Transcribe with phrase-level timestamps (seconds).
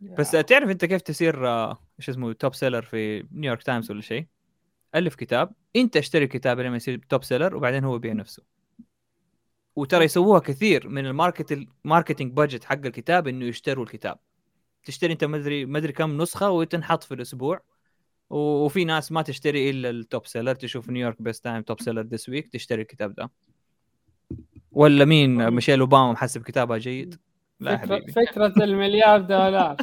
[0.00, 4.26] بس تعرف أنت كيف تصير آه، إيش اسمه top seller في نيويورك تايمز ولا شيء؟
[4.94, 8.42] ألف كتاب أنت أشتري الكتاب لما يصير top seller وبعدين هو يبيع نفسه.
[9.76, 14.18] وترى يسووها كثير من ال market ال marketing budget حق الكتاب إنه يشتروا الكتاب.
[14.84, 17.60] تشتري أنت مدري مدري كم نسخة وتنحط في الأسبوع.
[18.30, 22.28] وفي ناس ما تشتري إلا ال top seller تشوف نيويورك best تايم top seller this
[22.28, 23.30] week تشتري الكتاب ده.
[24.72, 27.20] ولا مين؟ ميشيل أوباما محسب كتابها جيد.
[27.60, 28.12] لا فكرة, حبيبي.
[28.12, 29.76] فكرة المليار دولار.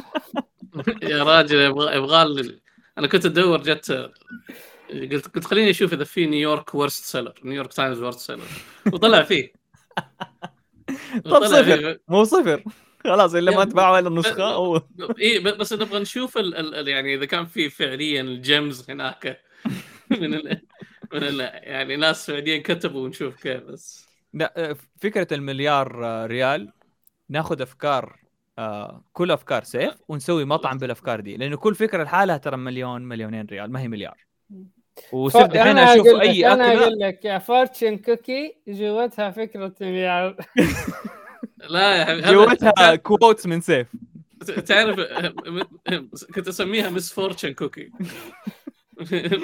[1.02, 2.58] يا راجل يبغى يبغى
[2.98, 4.10] أنا كنت أدور جت
[4.90, 8.46] قلت قلت خليني أشوف إذا في نيويورك ورست سيلر نيويورك تايمز ورست سيلر
[8.92, 9.52] وطلع فيه.
[11.24, 11.98] طب صفر.
[12.08, 12.62] مو صفر.
[13.04, 14.80] خلاص إلا ما تباع ولا نسخة أو
[15.20, 19.40] اي بس نبغى نشوف ال ال يعني إذا كان في فعليا الجيمز هناك.
[20.10, 20.60] من ال
[21.12, 24.08] من ال يعني ناس فعليا كتبوا ونشوف كيف بس.
[24.34, 26.72] لا فكرة المليار ريال
[27.28, 28.16] ناخذ أفكار
[28.58, 33.46] آه كل أفكار سيف ونسوي مطعم بالأفكار دي لأنه كل فكرة لحالها ترى مليون مليونين
[33.46, 34.16] ريال ما هي مليار.
[35.12, 40.36] وصرت الحين أشوف أي أكلة أنا أقول لك يا فورتشن كوكي جوتها فكرة مليار.
[41.70, 43.86] لا يا حبيبي جوتها كوتس من سيف.
[44.66, 45.00] تعرف
[46.34, 47.90] كنت أسميها مس فورتشن كوكي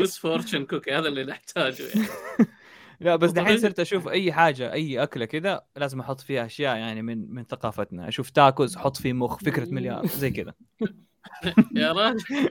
[0.00, 2.08] misfortune cookie هذا اللي نحتاجه يعني.
[3.00, 7.02] لا بس دحين صرت أشوف أي حاجة أي أكلة كذا لازم أحط فيها أشياء يعني
[7.02, 8.08] من من ثقافتنا.
[8.08, 10.54] أشوف تاكوز أحط فيه مخ فكرة مليار زي كذا.
[11.76, 12.50] يا راجل.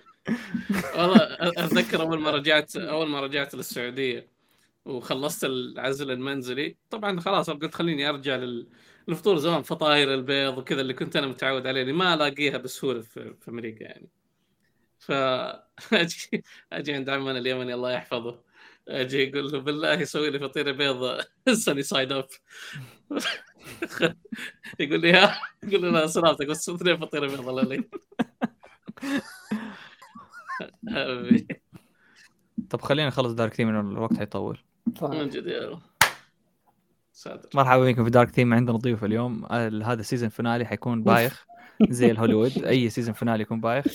[0.98, 4.28] والله أتذكر أول ما رجعت أول ما رجعت للسعودية
[4.86, 8.36] وخلصت العزل المنزلي طبعا خلاص قلت خليني أرجع
[9.08, 13.34] للفطور زمان فطاير البيض وكذا اللي كنت أنا متعود عليه اللي ما ألاقيها بسهولة في,
[13.42, 14.10] في أمريكا يعني.
[15.00, 15.12] ف
[16.74, 18.53] أجي عند عمنا اليمني الله يحفظه.
[18.88, 21.20] أجي يقول له بالله يسوي لي فطيرة بيض
[21.66, 22.28] sunny side up
[24.80, 27.84] يقول لي ها يقول له لا سلامتك بس اثنين فطيرة بيض الله لي
[32.70, 34.60] طب خلينا نخلص dark theme الوقت حيطول.
[35.02, 35.80] من جد يا
[37.56, 39.46] مرحبا بكم في dark theme عندنا ضيوف اليوم.
[39.84, 41.46] هذا ال season finale حيكون بايخ.
[41.90, 42.64] زي الهوليوود.
[42.66, 43.86] أي season finale يكون بايخ.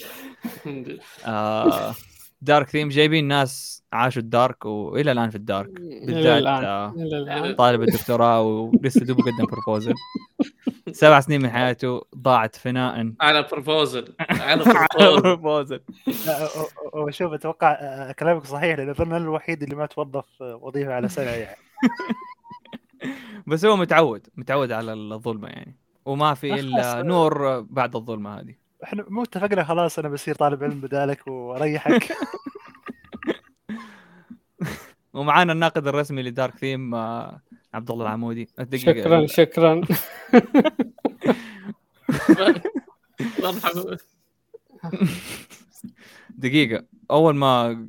[1.27, 1.95] آه.
[2.41, 5.71] dark theme جايبين ناس عاشوا ال dark وإلى الآن في ال dark.
[5.81, 9.95] بالذات آه طالب الدكتوراه ولسه دوب قدم proposal
[10.93, 13.13] سبع سنين من حياته ضاعت فناء.
[13.21, 14.65] على proposal على
[15.21, 15.81] proposal
[16.93, 21.31] وشوف أتوقع آه، كلامك صحيح لأن اظن أنا الوحيد اللي ما توظف وظيفة على سنه
[21.31, 21.57] يعني.
[23.47, 25.77] بس هو متعود متعود على الظلمة يعني.
[26.05, 28.68] وما في إلا نور بعد الظلمة هذه.
[28.85, 32.13] إحنا مو اتفقنا خلاص أنا بصير طالب علم بدالك وأريحك.
[35.15, 37.41] ومعانا الناقد الرسمي لدارك ثيم آه،
[37.75, 38.49] عبد الله العمودي.
[38.75, 39.81] شكرا شكرا.
[43.43, 43.97] مرحبا
[46.39, 46.85] دقيقة.
[47.11, 47.87] أول ما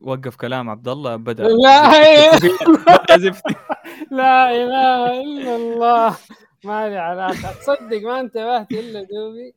[0.00, 1.90] وقف كلام عبد الله بدأ لا.
[4.10, 6.16] لا إله إلا الله.
[6.64, 7.52] ما لي علاقة.
[7.52, 9.54] تصدق ما انتبهت إلا دوبي.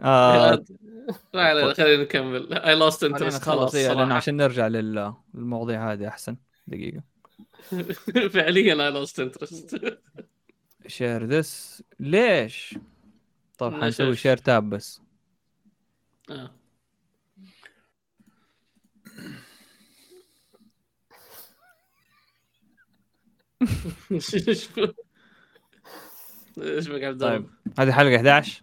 [0.00, 0.64] آه.
[1.32, 2.54] خلينا نكمل.
[2.54, 6.36] اي لاست انترست خلاص لأن عشان نرجع للمواضيع هذه أحسن.
[6.66, 7.02] دقيقة.
[8.34, 9.98] فعليا اي لاست انترست
[10.86, 12.78] شير ذس ليش؟
[13.58, 15.00] طب حنسوي شير تاب بس.
[16.30, 16.50] آه.
[26.62, 27.46] إيش بك عبد طيب
[27.78, 28.62] هذه حلقة 11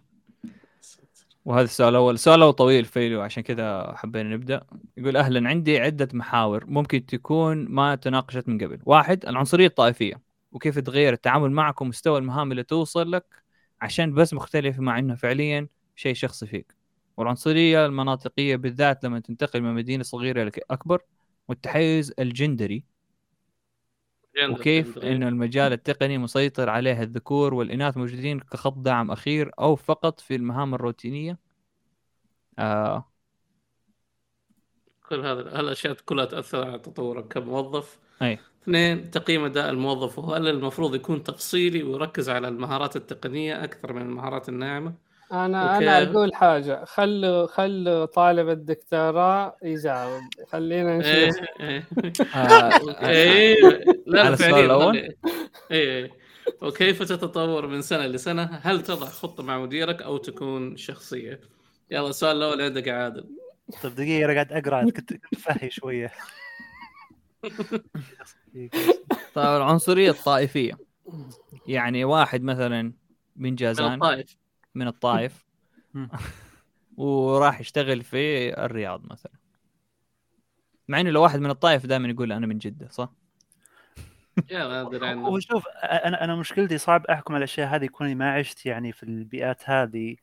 [1.44, 2.14] وهذا السؤال الأول.
[2.14, 4.66] السؤال الأول طويل فيلو عشان كذا حبينا نبدأ.
[4.96, 8.78] يقول أهلا عندي عدة محاور ممكن تكون ما تناقشت من قبل.
[8.84, 10.20] واحد العنصرية الطائفية
[10.52, 13.24] وكيف تغير التعامل معك ومستوى المهام اللي توصل لك
[13.80, 16.74] عشان بس مختلف مع انه فعليا شيء شخصي فيك.
[17.16, 21.02] والعنصرية المناطقية بالذات لما تنتقل من مدينة صغيرة لاكبر
[21.48, 22.84] والتحيز الجندري.
[24.42, 30.34] وكيف إنه المجال التقني مسيطر عليه الذكور والإناث موجودين كخط دعم أخير أو فقط في
[30.34, 31.38] المهام الروتينية؟
[32.58, 33.12] آه.
[35.08, 37.98] كل هذا الاشياء كلها تأثر على تطورك كموظف.
[38.22, 38.38] أي.
[38.62, 44.48] اثنين تقييم أداء الموظف وهل المفروض يكون تفصيلي ويركز على المهارات التقنية أكثر من المهارات
[44.48, 46.84] الناعمة؟ أنا أنا أقول حاجة.
[46.84, 50.22] خلوا خلوا طالب الدكتوراه يجاوب.
[50.48, 51.42] خلينا نشوف.
[51.60, 51.88] إيه,
[52.34, 53.56] آه، إيه.
[54.06, 55.16] لا السؤال الأول؟ إيه
[55.70, 56.10] إيه.
[56.62, 61.40] وكيف تتطور من سنة لسنة؟ هل تضع خطة مع مديرك أو تكون شخصية؟
[61.90, 63.26] يلا السؤال الأول عندك عادل.
[63.82, 64.90] طيب دقيقة أنا قاعد أقرأ.
[64.96, 66.12] كنت فهي شوية.
[69.34, 70.72] طيب العنصرية الطائفية.
[71.66, 72.92] يعني واحد مثلا
[73.36, 73.94] من جازان.
[73.94, 74.36] الطائف.
[74.76, 75.46] من الطائف.
[76.96, 79.32] وراح يشتغل في الرياض مثلا.
[80.88, 83.12] مع إنه لو واحد من الطائف دائما يقول أنا من جدة صح؟
[84.50, 85.28] يا ما أدري عنه.
[85.28, 89.02] هو شوف أنا أنا مشكلتي صعب أحكم على الأشياء هذه كوني ما عشت يعني في
[89.02, 90.16] البيئات هذه.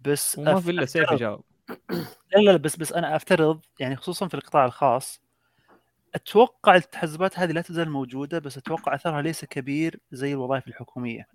[0.00, 1.44] بس وما أف- في إلا سيف يجاوب.
[2.32, 5.20] لا لا لا، بس بس أنا أفترض يعني خصوصا في القطاع الخاص
[6.14, 11.28] أتوقع التحزبات هذه لا تزال موجودة بس أتوقع أثرها ليس كبير زي الوظائف الحكومية.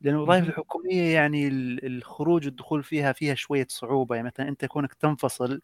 [0.00, 0.48] لأن الوظائف.
[0.48, 4.16] الحكومية يعني ال- الخروج والدخول فيها فيها شوية صعوبة.
[4.16, 5.60] يعني مثلا أنت كونك تنفصل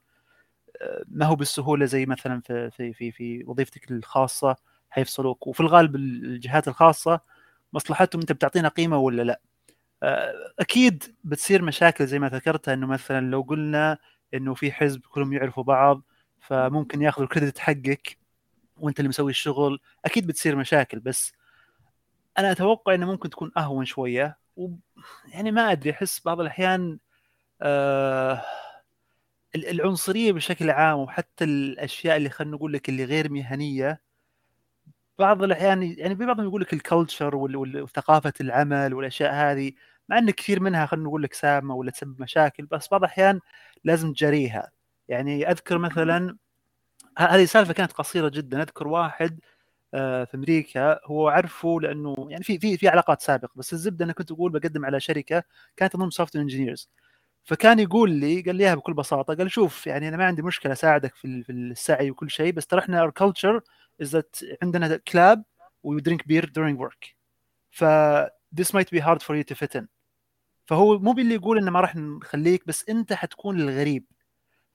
[0.82, 4.56] آه، ما هو بالسهولة زي مثلا في في في في وظيفتك الخاصة
[4.90, 5.46] حيفصلوك.
[5.46, 7.20] وفي الغالب الجهات الخاصة
[7.73, 9.40] مصلحتهم أنت بتعطينا قيمة ولا لأ.
[10.02, 13.99] آه، أكيد بتصير مشاكل زي ما ذكرتها إنه مثلا لو قلنا
[14.34, 16.02] إنه في حزب كلهم يعرفوا بعض
[16.40, 18.19] فممكن ياخذوا الكريدت حقك
[18.76, 19.81] وأنت اللي مسوي الشغل.
[20.05, 21.32] أكيد بتصير مشاكل بس
[22.38, 24.69] أنا أتوقع إنه ممكن تكون أهون شوية و
[25.29, 26.99] يعني ما أدري أحس بعض الأحيان
[27.62, 28.43] آه
[29.55, 34.00] ال- العنصرية بشكل عام وحتى الأشياء اللي خلينا نقول لك اللي غير مهنية
[35.19, 39.73] بعض الأحيان يعني بعضهم يقول لك الكلتشر وثقافة العمل والأشياء هذه
[40.08, 43.40] مع إن كثير منها خلينا نقول لك سامة ولا تسبب مشاكل بس بعض الأحيان
[43.84, 44.70] لازم تجاريها
[45.08, 46.37] يعني أذكر مثلا
[47.19, 49.40] هذه سالفة كانت قصيرة جدا أذكر واحد
[49.93, 54.31] في أمريكا هو عرفه لأنه يعني في في في علاقات سابقة بس الزبدة أنا كنت
[54.33, 55.43] أقول بقدم على شركة
[55.77, 56.90] كانت تضم soft engineers
[57.44, 60.73] فكان يقول لي قال لي إياها بكل بساطة قال شوف يعني أنا ما عندي مشكلة
[60.73, 63.61] أساعدك في ال- في السعي وكل شيء بس ترى إحنا our culture
[64.62, 65.44] عندنا كلاب
[65.82, 67.09] we drink beer during work.
[67.71, 67.85] ف
[68.61, 69.85] this might be hard for you to fit in.
[70.67, 74.05] فهو مو باللي يقول إنه ما راح نخليك بس أنت حتكون الغريب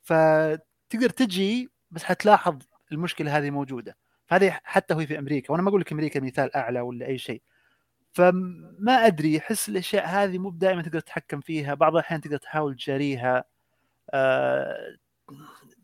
[0.02, 2.58] فتقدر تجي بس حتلاحظ
[2.92, 3.98] المشكلة هذه موجودة.
[4.28, 7.42] فهذه حتى هو في أمريكا وأنا ما أقول لك أمريكا مثال أعلى ولا أي شيء.
[8.14, 13.44] فما أدري أحس الأشياء هذه مو دائما تقدر تتحكم فيها بعض الأحيان تقدر تحاول تجاريها
[14.12, 14.98] آه،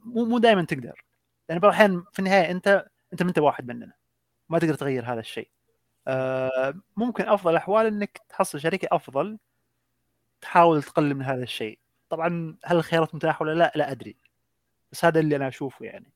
[0.06, 1.06] مو مو دائما تقدر.
[1.50, 3.94] يعني بعض الأحيان في النهاية أنت أنت ما أنت واحد مننا
[4.50, 5.50] ما تقدر تغير هذا الشيء.
[6.08, 9.40] آه، ممكن أفضل الاحوال إنك تحصل شركه أفضل
[10.42, 11.80] تحاول تقلل من هذا الشيء.
[12.10, 14.18] طبعا هل الخيارات متاحة ولا لا؟ لا أدري.
[14.92, 16.14] بس هذا اللي أنا أشوفه يعني.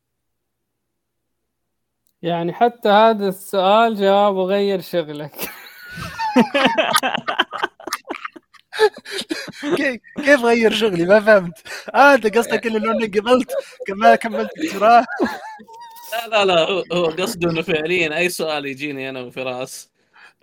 [2.22, 5.32] يعني حتى هذا السؤال جوابه غير شغلك.
[9.78, 11.54] كيف كيف غير شغلي؟ ما فهمت.
[11.96, 13.52] آه أنت قصدك إنه لو انك قبلت
[13.88, 15.06] كما كملت دكتوراه
[16.14, 19.90] لا لا لا هو- هو قصده إنه فعليا أي سؤال يجيني أنا وفراس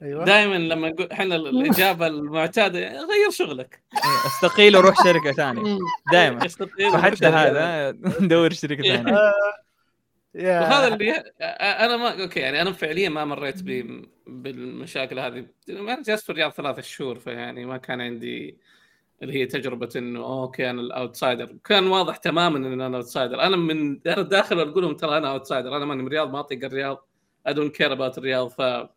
[0.02, 0.24] أيوه.
[0.24, 3.82] دائما لما نقول إحنا الإجابة المعتادة يعني غير شغلك.
[4.26, 5.78] أستقيل وروح شركة ثانية.
[6.12, 7.28] دائما شركة.
[7.28, 7.90] هذا
[8.20, 9.14] دور شركة ثانية.
[10.34, 11.10] وهذا اللي
[11.60, 14.02] أنا ما okay يعني أنا فعليا ما مريت ب...
[14.26, 15.46] بالمشاكل هذه.
[15.68, 18.58] أنا جلست في الرياض ثلاث شهور فيعني ما كان عندي
[19.22, 21.56] اللي هي تجربة إنه okay أنا ال outsider.
[21.64, 23.40] كان واضح تماما إن أنا outsider.
[23.40, 25.76] أنا من أنا داخل أقول لهم ترى أنا outsider.
[25.76, 27.08] أنا ماني من الرياض ما أطيق الرياض.
[27.48, 28.48] I don't care about الرياض.
[28.48, 28.88] ف...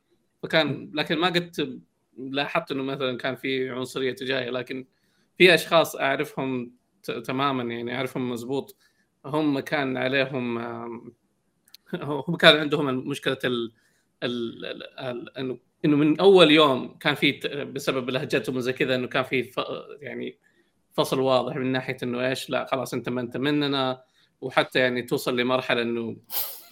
[0.44, 1.81] فكان لكن ما قد
[2.18, 4.50] لاحظت إنه مثلا كان في عنصرية تجاهي.
[4.50, 4.86] لكن
[5.38, 6.72] في أشخاص أعرفهم
[7.04, 7.12] ت...
[7.12, 8.78] تماما يعني أعرفهم مزبوط
[9.25, 10.57] هم كان عليهم
[11.94, 13.72] هم كان عندهم مشكله ال...
[14.24, 14.66] ال...
[14.66, 15.00] ال...
[15.00, 15.38] ال...
[15.38, 17.31] إنه إنه من أول يوم كان في
[17.74, 19.60] بسبب لهجتهم وزي كذا إنه كان في ف...
[20.01, 20.38] يعني
[20.94, 24.02] فصل واضح من ناحية إنه إيش لا خلاص أنت ما أنت مننا
[24.42, 26.18] وحتى يعني توصل لمرحلة إنه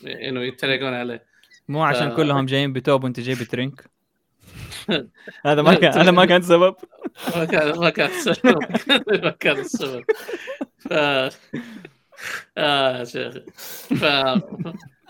[0.07, 1.25] إنه يتريقون عليه.
[1.67, 3.89] مو عشان ف- كلهم جايين بتوب وأنت جاي بترنك
[5.45, 6.75] هذا ما كان هذا ما كان سبب.
[7.35, 8.59] ما كان ما كان السبب
[9.23, 10.03] ما كان السبب
[10.77, 10.93] ف
[12.57, 13.33] آه يا شيخ.
[13.99, 14.03] ف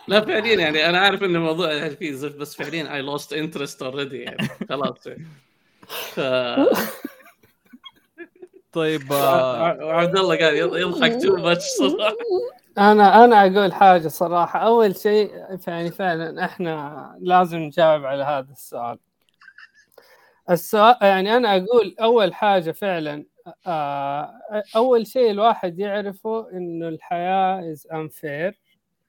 [0.08, 3.82] لا فعليا يعني أنا عارف إن الموضوع يعني فيه زفت بس فعليا I lost interest
[3.82, 4.48] already يعني.
[4.70, 5.26] خلاص يعني.
[5.88, 6.20] ف
[8.72, 12.16] طيب آه، وعبد الله قاعد يضحك too much صراحة.
[12.78, 14.60] أنا أنا أقول حاجة صراحة.
[14.60, 15.32] أول شيء
[15.68, 18.98] يعني فعلا إحنا لازم نجاوب على هذا السؤال.
[20.50, 23.26] السؤال يعني أنا أقول أول حاجة فعلا
[23.68, 24.34] آه،
[24.76, 28.60] أول شيء الواحد يعرفه إنه الحياة is unfair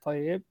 [0.03, 0.43] طيب.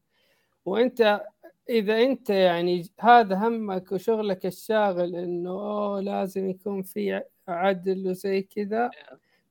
[0.65, 1.21] وانت
[1.69, 8.91] إذا انت يعني هذا همك وشغلك الشاغل إنه أوه لازم يكون في عدل وزي كذا.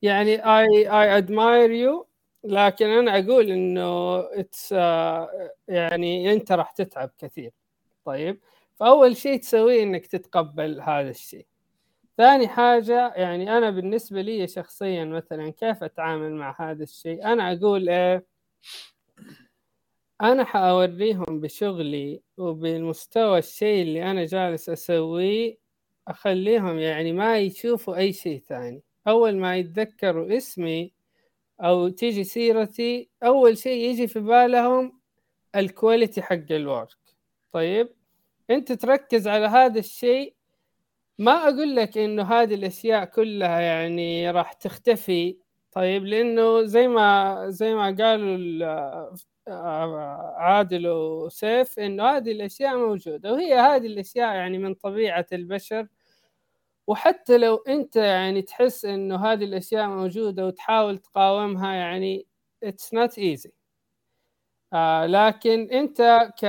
[0.03, 2.07] يعني I I admire you
[2.45, 4.73] لكن أنا أقول إنه it's
[5.69, 7.53] يعني أنت راح تتعب كثير.
[8.05, 8.41] طيب؟
[8.77, 11.47] فأول شيء تسويه إنك تتقبل هذا الشيء.
[12.19, 17.89] ثاني حاجة يعني أنا بالنسبة لي شخصيا مثلا كيف أتعامل مع هذا الشيء؟ أنا أقول
[17.89, 18.27] إيه؟
[20.23, 25.59] أنا حأوريهم بشغلي وبالمستوى الشيء اللي أنا جالس أسويه
[26.09, 28.83] أخليهم يعني ما يشوفوا أي شيء ثاني.
[29.09, 30.93] أول ما يتذكروا اسمي
[31.61, 35.01] أو تيجي سيرتي أول شيء يجي في بالهم
[35.57, 36.97] ال quality حق ال work
[37.53, 37.89] طيب
[38.51, 40.35] أنت تركز على هذا الشيء.
[41.19, 45.39] ما أقول لك إنه هذه الأشياء كلها يعني راح تختفي.
[45.73, 48.37] طيب لأنه زي ما زي ما قالوا
[49.49, 55.87] عادل وسيف إنه هذه الأشياء موجودة وهي هذه الأشياء يعني من طبيعة البشر.
[56.87, 62.27] وحتى لو أنت يعني تحس إنه هذه الأشياء موجودة وتحاول تقاومها يعني
[62.63, 63.53] it's not easy
[65.07, 66.45] لكن أنت ك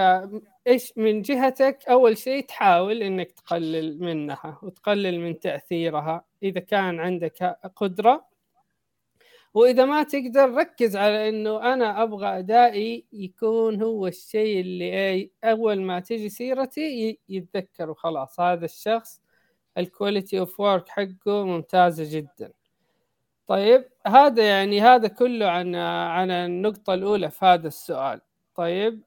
[0.68, 7.44] إيش من جهتك أول شيء تحاول إنك تقلل منها وتقلل من تأثيرها إذا كان عندك
[7.76, 8.28] قدرة
[9.56, 16.00] وإذا ما تقدر ركز على إنه أنا أبغى أدائي يكون هو الشيء اللي أول ما
[16.00, 18.40] تجي سيرتي يتذكر وخلاص.
[18.40, 19.22] هذا الشخص
[19.78, 22.52] ال quality of work حقه ممتازه جدا.
[23.48, 28.22] طيب هذا يعني هذا كله عن عن النقطة الأولى في هذا السؤال.
[28.56, 29.02] طيب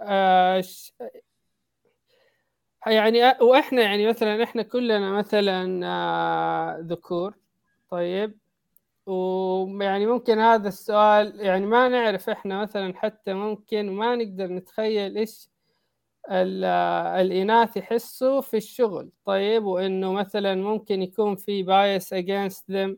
[0.00, 0.62] آه
[2.86, 7.34] يعني وإحنا يعني مثلا إحنا كلنا مثلا آه ذكور.
[7.90, 8.38] طيب
[9.10, 15.48] ويعني ممكن هذا السؤال يعني ما نعرف إحنا مثلا حتى ممكن ما نقدر نتخيل إيش
[16.30, 19.10] الإناث يحسوا في الشغل.
[19.24, 22.90] طيب وإنه مثلا ممكن يكون في بايس against them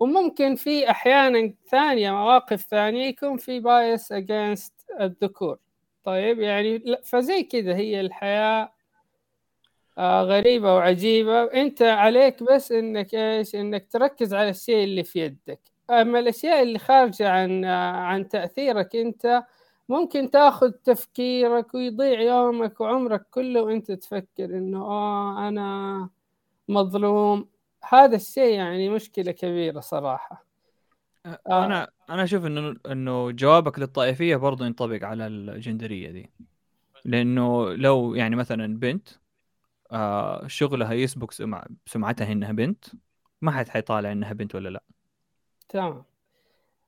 [0.00, 5.58] وممكن في أحيانا ثانية مواقف ثانية يكون في بايس against الذكور.
[6.04, 8.75] طيب يعني فزي كذا هي الحياة
[9.98, 11.42] آه، غريبة وعجيبة.
[11.44, 15.60] أنت عليك بس إنك إيش؟ إنك تركز على الشيء اللي في يدك.
[15.90, 19.42] أما الأشياء اللي خارجة عن آه، عن تأثيرك أنت
[19.88, 26.08] ممكن تأخذ تفكيرك ويضيع يومك وعمرك كله وأنت تفكر إنه آه أنا
[26.68, 27.48] مظلوم.
[27.88, 30.46] هذا الشيء يعني مشكلة كبيرة صراحة.
[31.26, 31.64] آه.
[31.64, 36.30] أنا أنا أشوف إنه إنه جوابك للطائفية برضه ينطبق على الجندرية دي.
[37.04, 39.08] لأنه لو يعني مثلا بنت
[39.92, 42.84] آه شغلها يسبق سمع سمعتها إنها بنت.
[43.42, 44.82] ما حد حيطالع إنها بنت ولا لا.
[45.68, 46.04] تمام.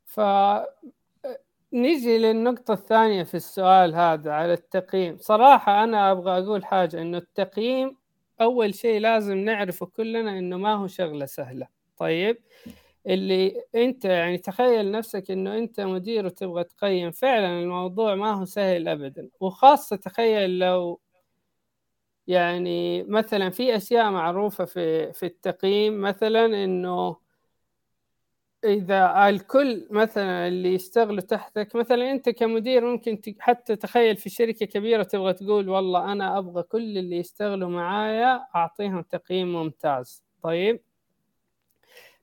[0.05, 0.21] ف
[1.73, 5.17] نيجي للنقطة الثانية في السؤال هذا على التقييم.
[5.17, 7.97] صراحة أنا أبغى أقول حاجة إنه التقييم
[8.41, 11.67] أول شيء لازم نعرفه كلنا إنه ما هو شغلة سهلة.
[11.97, 12.39] طيب؟
[13.07, 18.89] اللي أنت يعني تخيل نفسك إنه أنت مدير وتبغى تقيم فعلا الموضوع ما هو سهل
[18.89, 19.29] أبدا.
[19.41, 21.01] وخاصة تخيل لو
[22.29, 27.17] يعني مثلا في أشياء معروفة في في التقييم مثلا إنه
[28.65, 35.03] إذا الكل مثلا اللي يشتغلوا تحتك مثلا أنت كمدير ممكن حتى تخيل في شركة كبيرة
[35.03, 40.23] تبغى تقول والله أنا أبغى كل اللي يشتغلوا معايا أعطيهم تقييم ممتاز.
[40.43, 40.81] طيب؟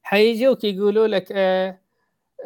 [0.04, 1.82] حيجوك يقولوا لك إيه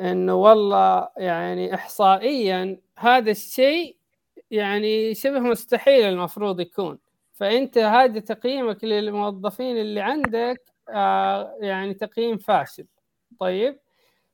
[0.02, 3.98] إنه والله يعني احصائيا هذا الشيء
[4.52, 7.00] يعني شبه مستحيل المفروض يكون.
[7.40, 12.88] فأنت هذا تقييمك للموظفين اللي عندك آه يعني تقييم فاشل.
[13.40, 13.80] طيب؟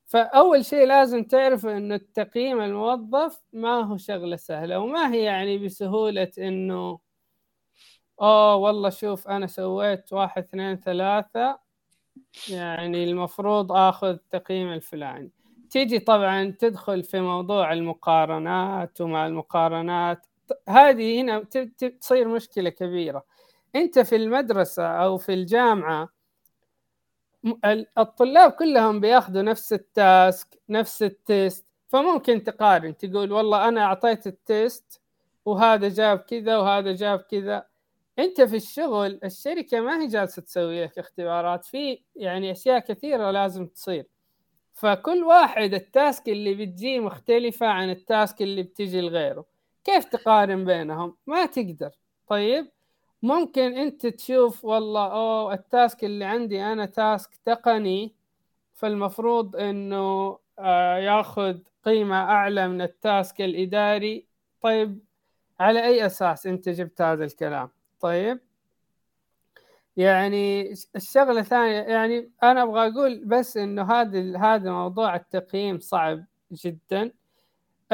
[0.05, 6.31] فأول شيء لازم تعرف انه التقييم الموظف ما هو شغلة سهلة وما هي يعني بسهولة
[6.37, 6.99] إنه
[8.21, 11.59] أوه والله شوف أنا سويت واحد اثنين ثلاثة
[12.49, 15.31] يعني المفروض آخذ التقييم الفلاني.
[15.69, 20.27] تيجي طبعا تدخل في موضوع المقارنات ومع المقارنات.
[20.69, 21.43] هذه هنا
[22.01, 23.25] تصير مشكلة كبيرة.
[23.75, 26.09] أنت في المدرسة أو في الجامعة
[27.97, 31.65] الطلاب كلهم بيأخذوا نفس ال task نفس ال test.
[31.87, 35.01] فممكن تقارن تقول والله أنا أعطيت ال test
[35.45, 37.65] وهذا جاب كذا وهذا جاب كذا.
[38.19, 41.65] أنت في الشغل الشركة ما هي جالسة تسوي لك اختبارات.
[41.65, 44.05] في يعني أشياء كثيرة لازم تصير.
[44.73, 49.45] فكل واحد ال task اللي بتجي مختلفة عن ال task اللي بتجي لغيره.
[49.85, 51.91] كيف تقارن بينهم؟ ما تقدر.
[52.27, 52.71] طيب
[53.21, 58.15] ممكن أنت تشوف والله أوه ال task اللي عندي أنا task تقني
[58.73, 64.27] فالمفروض إنه آه ياخذ قيمة أعلى من ال task الإداري.
[64.61, 64.99] طيب
[65.59, 68.39] على أي أساس أنت جبت هذا الكلام؟ طيب
[69.97, 77.11] يعني الشغلة الثانية يعني أنا أبغى أقول بس إنه هذا هذا موضوع التقييم صعب جدا.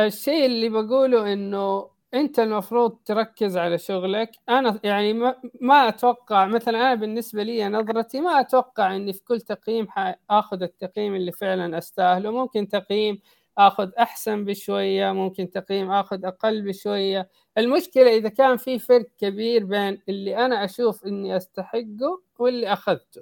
[0.05, 4.31] الشيء اللي بقوله إنه أنت المفروض تركز على شغلك.
[4.49, 9.41] أنا يعني ما, ما أتوقع مثلا أنا بالنسبة لي نظرتي ما أتوقع إني في كل
[9.41, 9.87] تقييم
[10.29, 12.31] اخذ التقييم اللي فعلا أستاهله.
[12.31, 13.19] ممكن تقييم
[13.57, 17.29] آخذ أحسن بشوية ممكن تقييم آخذ أقل بشوية.
[17.57, 23.21] المشكلة إذا كان في فرق كبير بين اللي أنا أشوف إني أستحقه واللي أخذته.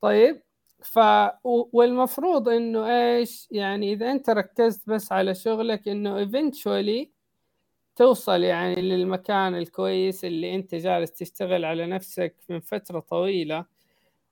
[0.00, 0.42] طيب؟
[0.82, 0.98] ف
[1.44, 7.06] والمفروض إنه إيش؟ يعني إذا أنت ركزت بس على شغلك إنه eventually
[7.96, 13.66] توصل يعني للمكان الكويس اللي أنت جالس تشتغل على نفسك من فترة طويلة.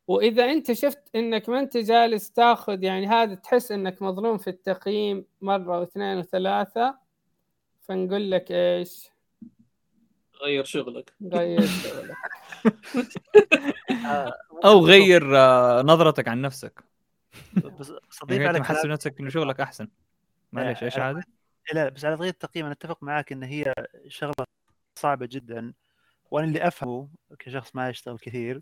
[0.09, 5.27] وإذا أنت شفت إنك ما أنت جالس تاخذ يعني هذا تحس إنك مظلوم في التقييم
[5.41, 6.99] مرة واثنين وثلاثة
[7.81, 9.13] فنقول لك إيش؟
[10.43, 11.12] غير شغلك.
[11.23, 12.17] غير شغلك.
[14.64, 16.85] أو غير آه، نظرتك عن نفسك.
[17.55, 19.88] بس اضيف يعني أنت على محسن نفسك انه شغلك أحسن.
[20.53, 21.23] معليش إيش آه، هذا؟
[21.73, 23.75] لا بس على قضيه التقييم أنا أتفق معاك إن هي
[24.09, 24.47] شغلة
[24.95, 25.73] صعبة جدا.
[26.31, 28.61] وأنا اللي أفهمه كشخص ما يشتغل كثير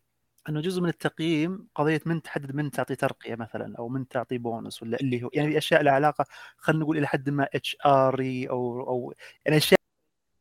[0.49, 4.83] إنه جزء من التقييم قضية من تحدد من تعطي ترقية مثلا أو من تعطي بونص
[4.83, 6.27] ولا اللي هو يعني أشياء لها علاقة
[6.57, 9.15] خلينا نقول إلى حد ما HR أو أو
[9.47, 9.81] يعني أشياء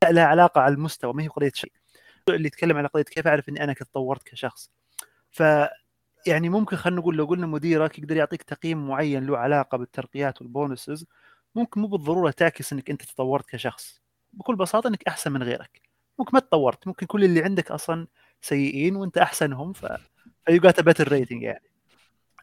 [0.10, 1.72] لها علاقة على المستوى ما هي قضية شيء.
[2.29, 4.72] اللي يتكلم على قضية كيف أعرف إني أنا تطورت كشخص.
[5.31, 5.43] ف
[6.27, 10.56] يعني ممكن خلينا نقول لو قلنا مديرك يقدر يعطيك تقييم معين له علاقة بالترقيات وال
[10.56, 11.05] bonuses
[11.55, 14.01] ممكن مو بالضرورة تعكس إنك أنت تطورت كشخص.
[14.34, 15.81] بكل بساطة إنك أحسن من غيرك.
[16.20, 18.08] ممكن ما تطورت ممكن كل اللي عندك أصلا
[18.41, 19.86] سيئين وأنت أحسنهم ف
[20.45, 21.63] ف you got better rating يعني.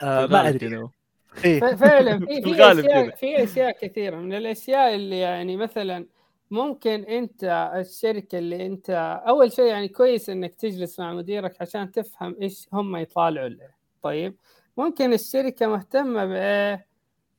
[0.02, 0.88] آه ما أدري.
[1.36, 3.16] ف- فعلا في في اشياء.
[3.16, 4.16] في أشياء كثيرة.
[4.16, 6.06] من الأشياء اللي يعني مثلا
[6.50, 8.90] ممكن أنت الشركة اللي أنت
[9.26, 13.70] أول شيء يعني كويس إنك تجلس مع مديرك عشان تفهم إيش هم يطالعوا له.
[14.02, 14.36] طيب
[14.76, 16.86] ممكن الشركة مهتمة بايه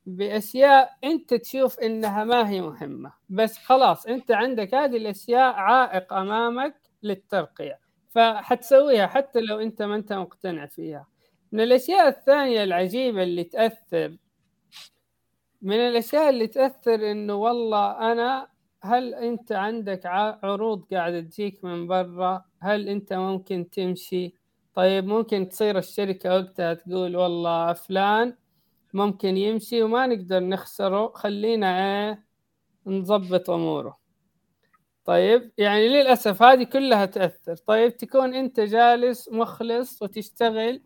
[0.06, 3.14] بأشياء أنت تشوف إنها ما هي مهمة.
[3.30, 7.80] بس خلاص أنت عندك هذه الأشياء عائق أمامك للترقية.
[8.10, 11.08] فحتسويها حتى لو أنت ما أنت مقتنع فيها.
[11.52, 14.18] من الأشياء الثانية العجيبة اللي تأثر
[15.62, 18.48] من الأشياء اللي تأثر إنه والله أنا
[18.84, 24.34] هل أنت عندك عروض قاعدة تجيك من برا؟ هل أنت ممكن تمشي؟
[24.74, 28.36] طيب ممكن تصير الشركة وقتها تقول والله فلان
[28.94, 32.24] ممكن يمشي وما نقدر نخسره خلينا إيه
[32.86, 34.00] نظبط أموره.
[35.06, 37.56] طيب يعني للأسف هذه كلها تأثر.
[37.56, 40.82] طيب تكون أنت جالس مخلص وتشتغل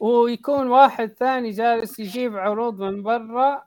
[0.00, 3.62] ويكون واحد ثاني جالس يجيب عروض من برا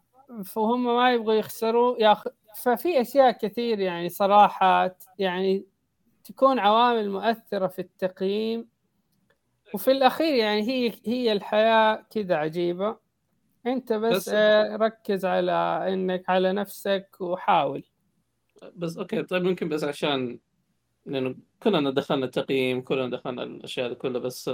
[0.45, 2.27] فهم ما يبغوا يخسروا ياخ...
[2.55, 5.65] ففي أشياء كثير يعني صراحة يعني
[6.23, 8.67] تكون عوامل مؤثرة في التقييم.
[9.73, 12.97] وفي الأخير يعني هي هي الحياة كذا عجيبة.
[13.67, 15.51] أنت بس, بس- آه، ركز على
[15.93, 17.83] إنك على نفسك وحاول.
[18.75, 20.39] بس okay طيب ممكن بس عشان
[21.05, 24.47] لأنه كلنا دخلنا التقييم كلنا دخلنا الأشياء كلها بس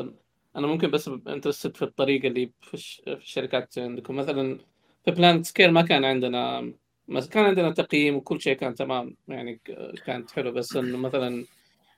[0.55, 3.01] أنا ممكن بس interested في الطريقة اللي في, الش...
[3.05, 4.15] في الشركات عندكم.
[4.15, 4.57] مثلا
[5.05, 6.73] في PlanetScale ما كان عندنا
[7.07, 9.61] ما كان عندنا تقييم وكل شيء كان تمام يعني
[10.05, 10.51] كانت حلو.
[10.51, 11.45] بس انه مثلا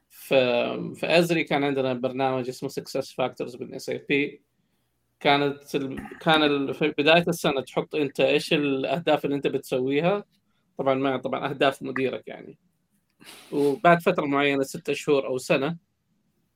[0.10, 0.36] في
[0.96, 4.42] في Esri كان عندنا برنامج اسمه SuccessFactors بال SAP
[5.20, 6.20] كانت ال...
[6.20, 6.74] كان ال...
[6.74, 10.26] في بداية السنة تحط أنت إيش الأهداف اللي أنت بتسويها.
[10.78, 12.58] طبعا مع طبعا أهداف مديرك يعني.
[13.52, 15.78] وبعد فترة معينة ستة شهور أو سنة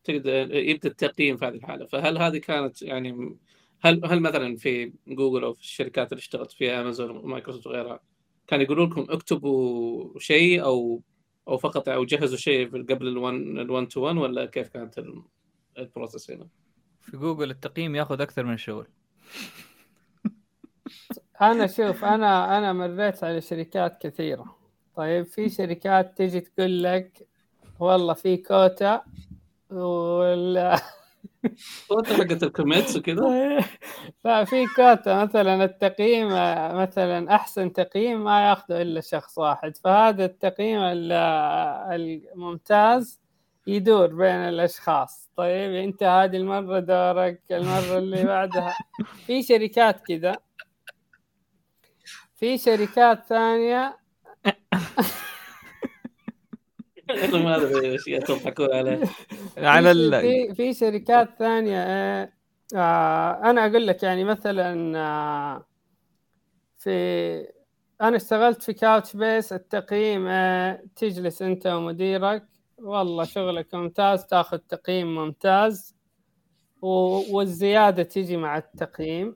[0.04, 1.86] تقدر يبدأ التقييم في هذه الحالة.
[1.86, 3.38] فهل هذه كانت يعني
[3.82, 8.00] هل هل مثلا في جوجل أو في الشركات اللي اشتغلت فيها أمازون ومايكروسوفت وغيرها
[8.48, 11.02] كان يقولوا لكم اكتبوا شيء أو
[11.48, 14.98] أو فقط أو جهزوا شيء قبل ال one ال one to 1 ولا كيف كانت
[14.98, 15.24] ال-
[15.78, 16.48] ال process هنا؟
[17.02, 18.88] في جوجل التقييم ياخذ أكثر من الشغل
[21.42, 24.56] أنا شوف أنا أنا مريت على شركات كثيرة
[24.96, 27.28] طيب في شركات تجي تقول لك
[27.80, 29.02] والله في كوتا
[29.70, 30.82] ولا
[31.88, 33.22] صوت حقت ال commits وكذا
[34.26, 36.28] لا في كوتا مثلا التقييم
[36.82, 39.78] مثلا أحسن تقييم ما يأخذه إلا شخص واحد.
[39.78, 41.12] فهذا التقييم ال-
[41.92, 43.22] الممتاز
[43.68, 45.30] يدور بين الأشخاص.
[45.38, 48.74] طيب أنت هذه المرة دورك المرة اللي بعدها.
[49.28, 50.36] في شركات كذا
[52.36, 53.98] في شركات ثانية.
[57.34, 59.02] ما أدري إيش تضحكون عليه.
[59.58, 60.22] على ال...
[60.22, 62.30] في في شركات ثانية آه
[62.76, 65.66] آه أنا أقول لك يعني مثلا آه
[66.78, 67.48] في
[68.02, 72.48] أنا اشتغلت في كاوتش بيس التقييم آه تجلس أنت ومديرك.
[72.78, 75.96] والله شغلك ممتاز تاخذ تقييم ممتاز
[76.82, 79.36] و- والزيادة تيجي مع التقييم.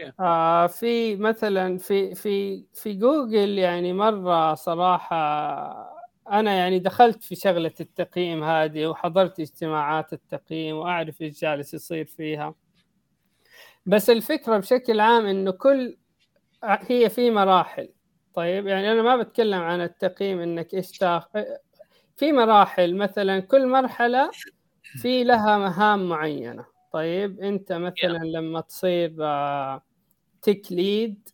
[0.00, 0.12] Yeah.
[0.20, 5.93] آه في مثلا في في في جوجل يعني مرة صراحة
[6.30, 12.54] أنا يعني دخلت في شغلة التقييم هذه وحضرت اجتماعات التقييم وأعرف إيش جالس يصير فيها.
[13.86, 15.96] بس الفكرة بشكل عام إنه كل
[16.64, 17.88] هي في مراحل.
[18.34, 21.28] طيب يعني أنا ما بتكلم عن التقييم إنك إيش تاخ
[22.16, 24.30] في مراحل مثلا كل مرحلة
[24.82, 26.66] في لها مهام معينة.
[26.92, 29.82] طيب أنت مثلا لما تصير آه،
[30.42, 31.28] تك ليد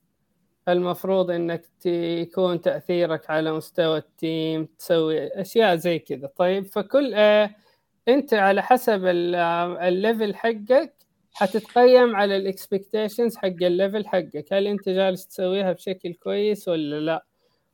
[0.72, 6.30] المفروض إنك يكون تأثيرك على مستوى ال team تسوي أشياء زي كذا.
[6.36, 7.50] طيب فكل آه،
[8.08, 10.94] أنت على حسب آه، ال level حقك
[11.32, 14.52] حتتقيم على ال expectations حق ال level حقك.
[14.52, 17.24] هل أنت جالس تسويها بشكل كويس ولا لا؟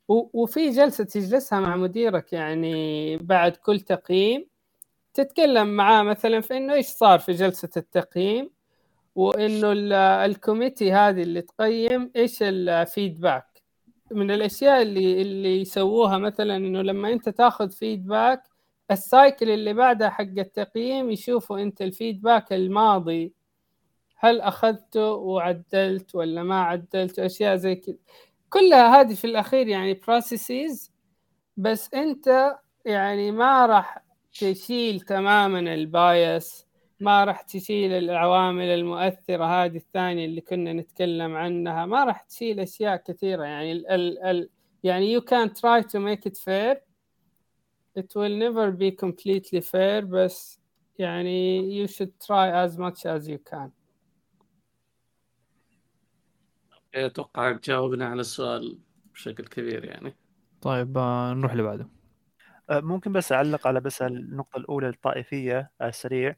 [0.09, 4.47] وفي جلسة تجلسها مع مديرك يعني بعد كل تقييم
[5.15, 8.51] تتكلم معاه مثلا في إنه إيش صار في جلسة التقييم.
[9.17, 13.63] وإنه ال- ال committee هذه اللي تقيم إيش ال feedback؟
[14.11, 18.43] من الأشياء اللي اللي يسووها مثلا إنه لما أنت تاخذ feedback
[18.91, 23.33] ال cycle اللي بعدها حق التقييم يشوفوا أنت ال feedback الماضي
[24.19, 27.97] هل أخذته وعدلت ولا ما عدلت؟ أشياء زي كذا.
[28.51, 30.93] كلها هذه في الأخير يعني processes
[31.57, 36.66] بس أنت يعني ما راح تشيل تماما البايس.
[37.01, 41.87] ما راح تشيل العوامل المؤثرة هذه الثانية اللي كنا نتكلم عنها.
[41.87, 43.45] ما راح تشيل أشياء كثيرة.
[43.45, 44.51] يعني ال ال ال
[44.83, 46.77] يعني you can try to make it fair.
[47.99, 50.61] It will never be completely fair بس
[50.99, 53.71] يعني you should try as much as you can.
[56.95, 58.79] أتوقع جاوبنا على السؤال
[59.13, 60.17] بشكل كبير يعني.
[60.61, 61.89] طيب آه، نروح اللي بعده
[62.71, 66.37] آه، ممكن بس أعلق على بس النقطة الأولى الطائفية على السريع.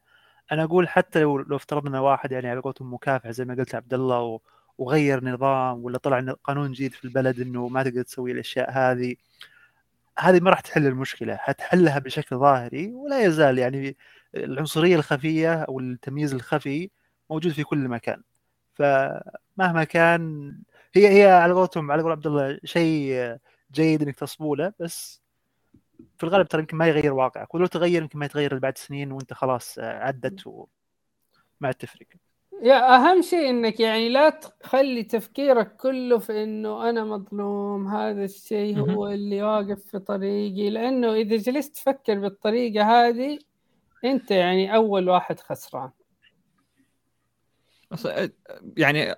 [0.53, 3.95] أنا أقول حتى لو لو افترضنا واحد يعني على قولتهم مكافح زي ما قلت عبد
[3.95, 4.41] الله و-
[4.79, 9.17] وغير نظام ولا طلع قانون جديد في البلد إنه ما تقدر تسوي الأشياء هذه
[10.19, 13.97] هذه ما راح تحل المشكلة حتحلها بشكل ظاهري ولا يزال يعني
[14.35, 16.91] العنصرية الخفية أو التمييز الخفي
[17.31, 18.23] موجود في كل مكان.
[18.75, 20.53] فمهما كان
[20.95, 23.37] هي هي على قولتهم على قول عبد الله شيء
[23.73, 25.23] جيد إنك تصبو له بس
[26.19, 29.33] في الغالب ترى يمكن ما يغير واقعك ولو تغير يمكن ما يتغير بعد سنين وانت
[29.33, 30.67] خلاص آه، عدت وما
[31.63, 32.07] عاد تفرق.
[32.63, 38.79] يا أهم شيء إنك يعني لا تخلي تفكيرك كله في إنه أنا مظلوم هذا الشيء
[38.79, 40.71] هو اللي واقف في طريقي.
[40.71, 43.39] لأنه إذا جلست تفكر بالطريقة هذه
[44.05, 45.91] أنت يعني أول واحد خسران.
[48.77, 49.15] يعني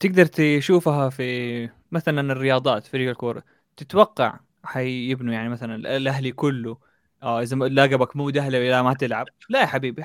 [0.00, 3.42] تقدر تشوفها في مثلا الرياضات فريق الكورة.
[3.76, 6.78] تتوقع حيبنوا يعني مثلا ال- الأهلي كله.
[7.22, 9.26] آه إذا لاقبك مو أهلي لا ما تلعب.
[9.48, 10.04] لا يا حبيبي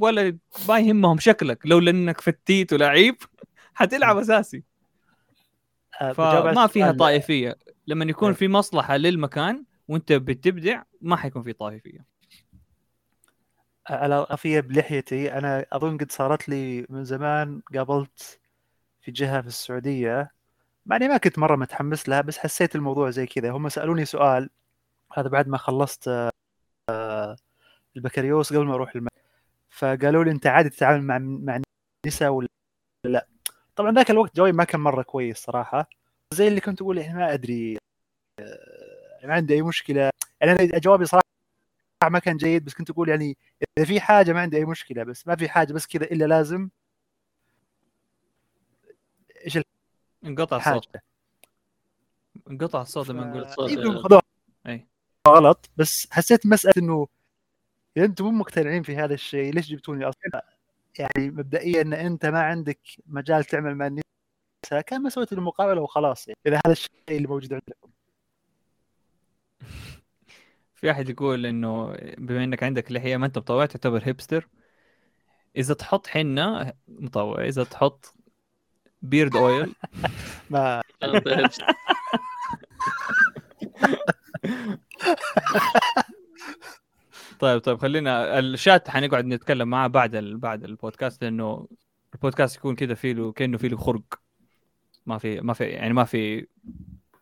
[0.00, 1.58] ولا ما يهمهم شكلك.
[1.64, 3.16] لو لأنك فتيت ولعيب
[3.74, 4.62] حتلعب أساسي.
[6.00, 7.56] آه، فما فيها طائفية.
[7.86, 8.36] لما يكون إيه.
[8.36, 12.10] في مصلحة للمكان وأنت بتبدع ما حيكون في طائفية.
[13.88, 18.40] على رفية بلحيتي أنا أظن قد صارت لي من زمان قابلت
[19.00, 20.30] في جهة في السعودية
[20.86, 23.50] يعني ما كنت مرة متحمس لها بس حسيت الموضوع زي كذا.
[23.50, 24.50] هم سألوني سؤال
[25.16, 26.08] هذا بعد ما خلصت
[26.90, 27.36] آه،
[27.96, 29.20] البكالوريوس قبل ما أروح المدرسة.
[29.70, 31.60] فقالوا لي أنت عادي تتعامل مع مع
[32.06, 32.48] النساء ولا
[33.06, 33.28] لا؟
[33.76, 35.90] طبعا ذاك الوقت جوابي ما كان مرة كويس صراحة.
[36.34, 37.78] زي اللي كنت أقول يعني ما أدري
[38.40, 40.10] آه، ما عندي أي مشكلة.
[40.40, 41.24] يعني أنا جوابي صراحة
[42.10, 43.36] ما كان جيد بس كنت أقول يعني
[43.78, 46.70] إذا في حاجة ما عندي أي مشكلة بس ما في حاجة بس كذا إلا لازم.
[49.46, 49.58] إيش
[50.24, 50.96] انقطع الصوت.
[52.50, 53.70] انقطع الصوت لما نقول.
[53.70, 54.22] يمكن خذوها
[54.66, 54.86] أي.
[55.28, 57.08] غلط بس حسيت مسألة إنه
[57.96, 60.44] إذا أنتم مو مقتنعين في هذا الشيء ليش جبتوني أصلا؟
[60.98, 66.28] يعني مبدئيا إن أنت ما عندك مجال تعمل مع النساء كان ما سويت المقابلة وخلاص.
[66.28, 67.90] يعني إذا هذا الشيء اللي موجود عندكم.
[70.74, 74.48] في أحد يقول إنه بما إنك عندك لحية ما أنت مطوع تعتبر هيبستر
[75.56, 77.44] إذا تحط حنة مطوع.
[77.44, 78.14] إذا تحط
[79.02, 79.74] بيرد اويل.
[80.50, 80.82] ما
[87.38, 90.36] طيب طيب خلينا الشات حنقعد نتكلم معاه بعد ال...
[90.36, 91.68] بعد البودكاست لأنه
[92.14, 94.20] البودكاست يكون كذا فيه له كأنه فيه له خرق.
[95.06, 96.46] ما في ما في يعني ما في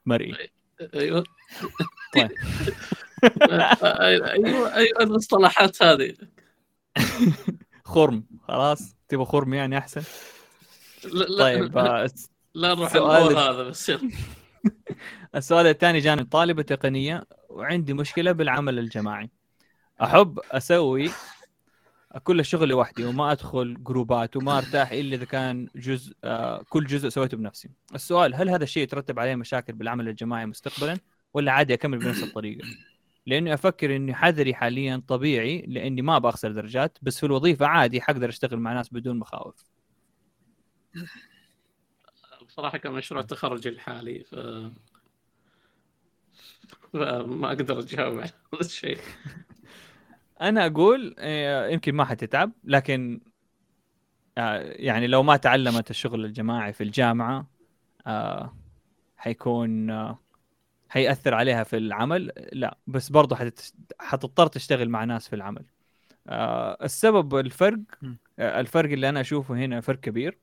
[0.06, 0.50] مرئي.
[0.94, 1.24] أيوه.
[2.14, 2.30] طيب.
[3.82, 6.14] أيوه أيوه المصطلحات هذه.
[7.84, 8.96] خرم خلاص.
[9.08, 10.02] تبغى خرم يعني أحسن؟
[11.04, 12.10] لا طيب آه،
[12.54, 13.92] لا نروح سؤال- الموضوع هذا بس.
[15.34, 19.30] السؤال الثاني جاني من طالبة تقنية وعندي مشكلة بالعمل الجماعي.
[20.02, 21.10] أحب أسوي
[22.22, 27.08] كل الشغل لوحدي وما أدخل جروبات وما أرتاح إلا إذا كان جزء آه كل جزء
[27.08, 27.70] سويته بنفسي.
[27.94, 30.98] السؤال هل هذا الشيء يترتب عليه مشاكل بالعمل الجماعي مستقبلا
[31.34, 32.68] ولا عادي أكمل بنفس الطريقة؟
[33.26, 38.28] لأني أفكر إني حذري حاليا طبيعي لأني ما بخسر درجات بس في الوظيفة عادي حقدر
[38.28, 39.54] أشتغل مع ناس بدون مخاوف.
[42.46, 44.34] بصراحه كان مشروع تخرجي الحالي ف
[46.92, 48.98] فما أقدر أجاوب على هذا الشيء.
[50.40, 53.20] أنا أقول آه، يمكن ما حتتعب لكن
[54.38, 57.50] آه، يعني لو ما تعلمت الشغل الجماعي في الجامعة
[58.06, 58.56] آه،
[59.16, 59.90] حيكون
[60.88, 62.32] حيأثر عليها في العمل.
[62.52, 63.74] لا بس برضه حتت...
[64.00, 65.64] حتضطر تشتغل مع ناس في العمل.
[66.82, 67.78] السبب الفرق
[68.38, 70.38] الفرق اللي أنا أشوفه هنا فرق كبير.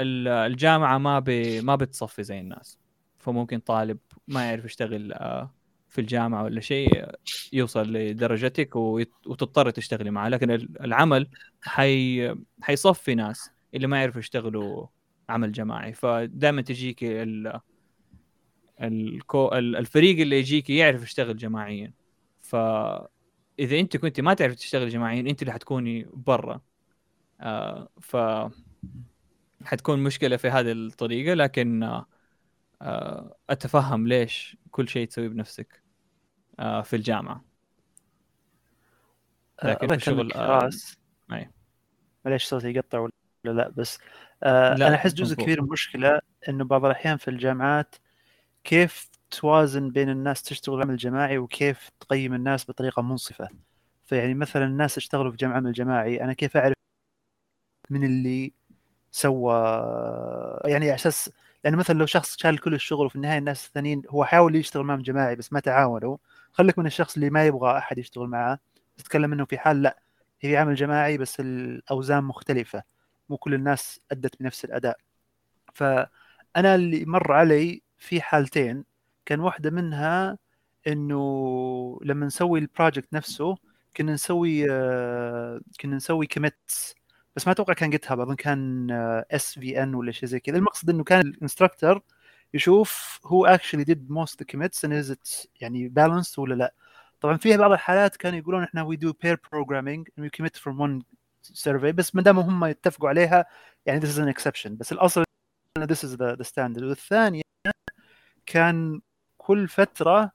[0.00, 1.30] الجامعة ما ب...
[1.62, 2.78] ما بتصفي زي الناس.
[3.18, 5.54] فممكن طالب ما يعرف يشتغل آه،
[5.88, 7.08] في الجامعة ولا شيء
[7.52, 8.76] يوصل لدرجتك.
[8.76, 10.28] وتضطر تشتغلي معه.
[10.28, 11.28] لكن ال- العمل
[11.62, 12.34] حي...
[12.62, 14.86] حيصفي ناس اللي ما يعرفوا يشتغلوا
[15.28, 15.92] عمل جماعي.
[15.92, 17.60] فدائما تجيك ال...
[18.82, 19.48] الكو...
[19.48, 21.92] ال- الفريق اللي يجيك يعرف يشتغل جماعيا.
[22.40, 26.60] فإذا أنت كنت ما تعرف تشتغل جماعيا أنت اللي حتكوني برا.
[27.40, 28.16] آه ف
[29.64, 32.06] حتكون مشكلة في هذه الطريقة لكن آه
[32.82, 35.82] آه أتفهم ليش كل شيء تسويه بنفسك
[36.58, 37.44] آه في الجامعة
[39.64, 40.96] لكن في الشغل، راس.
[42.24, 43.12] معليش صوتي يقطع ولا
[43.44, 43.98] لا بس
[44.42, 45.34] آه لا، أنا أحس جزء.
[45.34, 47.94] كبير من المشكلة إنه بعض الأحيان في الجامعات
[48.64, 53.48] كيف توازن بين الناس تشتغل عمل جماعي وكيف تقيم الناس بطريقة منصفة
[54.06, 56.74] فيعني مثلا الناس اشتغلوا في جمع عمل جماعي أنا كيف أعرف
[57.90, 58.52] من اللي
[59.14, 59.54] سوى
[60.64, 61.30] يعني على أساس
[61.64, 65.02] يعني مثلا لو شخص شال كل الشغل وفي النهاية الناس الثانيين هو حاول يشتغل معهم
[65.02, 66.16] جماعي بس ما تعاونوا
[66.52, 68.58] خليك من الشخص اللي ما يبغى أحد يشتغل معاه
[68.96, 69.98] تتكلم إنه في حال لأ
[70.40, 72.82] هي عمل جماعي بس الأوزان مختلفة
[73.28, 74.98] مو كل الناس أدت بنفس الأداء.
[75.74, 78.84] فأنا اللي مر علي في حالتين
[79.26, 80.38] كان واحدة منها
[80.86, 83.56] إنه لما نسوي ال project نفسه
[83.96, 86.94] كنا نسوي آه، كنا نسوي commits
[87.36, 88.90] بس ما أتوقع كان GitHub أظن كان
[89.30, 90.56] SVN ولا شيء زي كذا.
[90.56, 92.02] المقصد إنه كان ال instructor
[92.54, 96.74] يشوف هو اكشلي ديد موست كوميتس is it يعني بالانسد ولا لا.
[97.20, 101.02] طبعا فيها بعض الحالات كانوا يقولون إحنا وي دو بير بروجرامينج وي كوميت فروم ون
[101.42, 103.46] سيرفي بس ما دام هم يتفقوا عليها
[103.86, 104.68] يعني this is an exception.
[104.68, 105.24] بس الأصل
[105.78, 106.82] ان is the, the standard.
[106.82, 107.42] والثانية
[108.46, 109.00] كان
[109.38, 110.32] كل فترة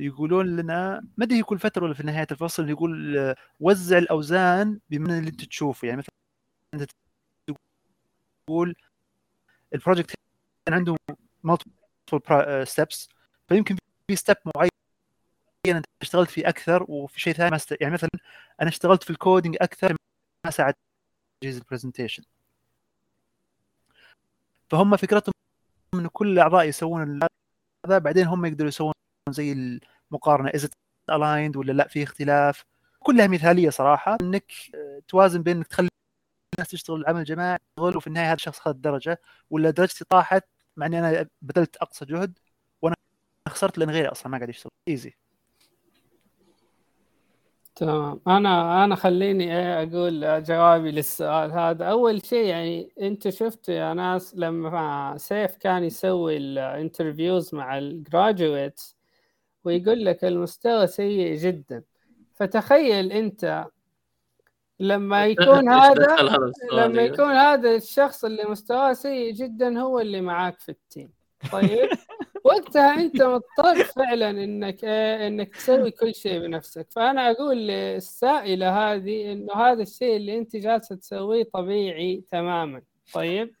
[0.00, 5.18] يقولون لنا ما أدري كل فترة ولا في نهاية الفصل يقول آه، وزع الأوزان بمن
[5.18, 5.88] اللي أنت تشوفه.
[5.88, 6.14] يعني مثلا
[6.74, 6.90] انت
[8.46, 8.74] تقول
[9.74, 10.14] ال project
[10.66, 10.96] كان عنده
[11.46, 13.08] multiple steps
[13.48, 13.76] فيمكن
[14.08, 14.70] في step معين
[15.66, 17.76] أنت اشتغلت فيه أكثر وفي شيء ثاني ما است...
[17.80, 18.10] يعني مثلا
[18.60, 19.96] أنا اشتغلت في ال coding أكثر
[20.46, 20.74] ما ساعد
[21.40, 22.22] تجهيز ال presentation
[24.70, 25.32] فهم فكرتهم
[25.94, 27.20] إنه كل الأعضاء يسوون
[27.86, 28.92] هذا بعدين هم يقدروا يسوون
[29.32, 29.78] زي
[30.12, 30.68] المقارنة at
[31.10, 32.64] the end ولا لا؟ في اختلاف.
[33.00, 34.18] كلها مثالية صراحة.
[34.22, 35.88] إنك آه، توازن بين إنك تخلي
[36.54, 39.20] الناس تشتغل عمل جماعي يشتغل وفي النهاية هذا الشخص اخذ درجة.
[39.50, 40.44] ولا درجتي طاحت
[40.76, 42.38] مع إني أنا بذلت أقصى جهد
[42.82, 42.96] وأنا
[43.48, 44.72] خسرت لأن غيري أصلا ما قاعد يشتغل.
[44.88, 45.14] easy
[47.74, 48.20] تمام.
[48.28, 51.84] أنا أنا خليني أقول جوابي للسؤال هذا.
[51.84, 57.90] أول شيء يعني أنت شفتوا يا ناس لما سيف كان يسوي ال interviews مع ال
[57.90, 58.99] graduates
[59.64, 61.82] ويقول لك المستوى سيء جدا.
[62.34, 63.66] فتخيل أنت
[64.80, 66.16] لما يكون هذا؟
[66.72, 71.10] لما يكون هذا الشخص اللي مستواه سيء جدا هو اللي معاك في التيم.
[71.52, 71.88] طيب؟
[72.44, 76.86] وقتها أنت مضطر فعلا انك إنك تسوي كل شيء بنفسك.
[76.90, 82.82] فأنا أقول للسائلة هذه إنه هذا الشيء اللي أنت جالسة تسويه طبيعي تماما.
[83.14, 83.54] طيب؟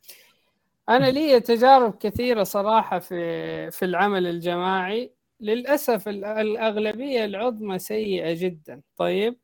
[0.88, 5.12] أنا لي تجارب كثيرة صراحة في في العمل الجماعي.
[5.40, 8.80] للأسف ال- الأغلبية العظمى سيئة جدا.
[8.96, 9.36] طيب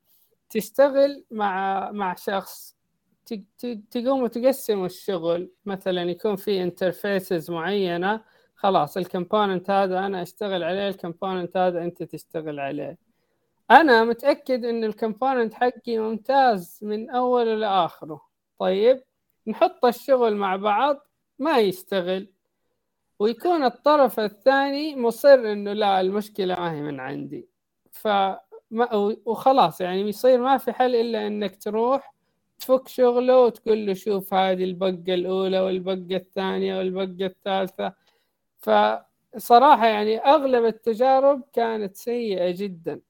[0.51, 2.77] تشتغل مع مع شخص
[3.27, 5.51] ت- ت- تقوموا تقسموا الشغل.
[5.65, 8.21] مثلا يكون في interfaces معينة
[8.55, 12.99] خلاص ال component هذا أنا أشتغل عليه ال component هذا أنت تشتغل عليه.
[13.71, 18.21] أنا متأكد إن ال component حقي ممتاز من اوله لآخره.
[18.59, 19.03] طيب
[19.47, 20.97] نحط الشغل مع بعض
[21.39, 22.29] ما يشتغل.
[23.19, 27.49] ويكون الطرف الثاني مصر إنه لا المشكلة ما هي من عندي.
[27.93, 28.09] ف
[29.27, 32.15] وخلاص يعني يصير ما في حل إلا إنك تروح
[32.59, 37.93] تفك شغله وتقول له شوف هذه البقة الأولى والبقة الثانية والبقة الثالثة.
[38.59, 43.01] فصراحه يعني أغلب التجارب كانت سيئة جدا.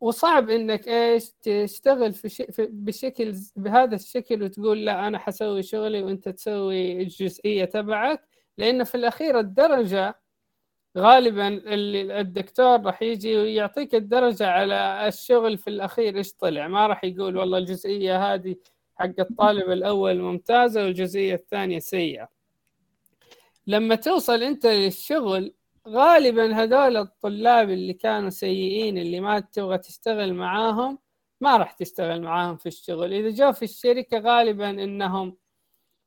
[0.00, 2.42] وصعب إنك إيش تشتغل في, ش...
[2.42, 8.31] في بشكل بهذا الشكل وتقول لا أنا حسوي شغلي وأنت تسوي الجزئية تبعك.
[8.58, 10.18] لأنه في الأخير الدرجة
[10.98, 17.04] غالبا ال- الدكتور راح يجي ويعطيك الدرجة على الشغل في الأخير إيش طلع؟ ما راح
[17.04, 18.56] يقول والله الجزئية هذه
[18.96, 22.28] حق الطالب الأول ممتازة والجزئية الثانية سيئة.
[23.66, 25.54] لما توصل أنت للشغل
[25.88, 30.98] غالبا هذول الطلاب اللي كانوا سيئين اللي ما تبغى تشتغل معاهم
[31.40, 33.12] ما راح تشتغل معاهم في الشغل.
[33.12, 35.36] إذا جو في الشركة غالبا إنهم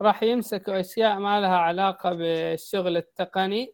[0.02, 3.74] راح يمسكوا أشياء ما لها علاقة بالشغل التقني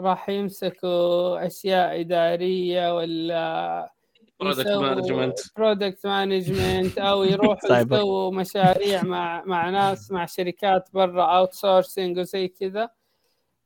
[0.00, 3.92] راح يمسكوا أشياء إدارية ولا
[4.40, 7.78] product management product management أو يروحوا.
[7.78, 12.90] يسووا مشاريع مع مع ناس مع شركات برا outsourcing وزي كذا.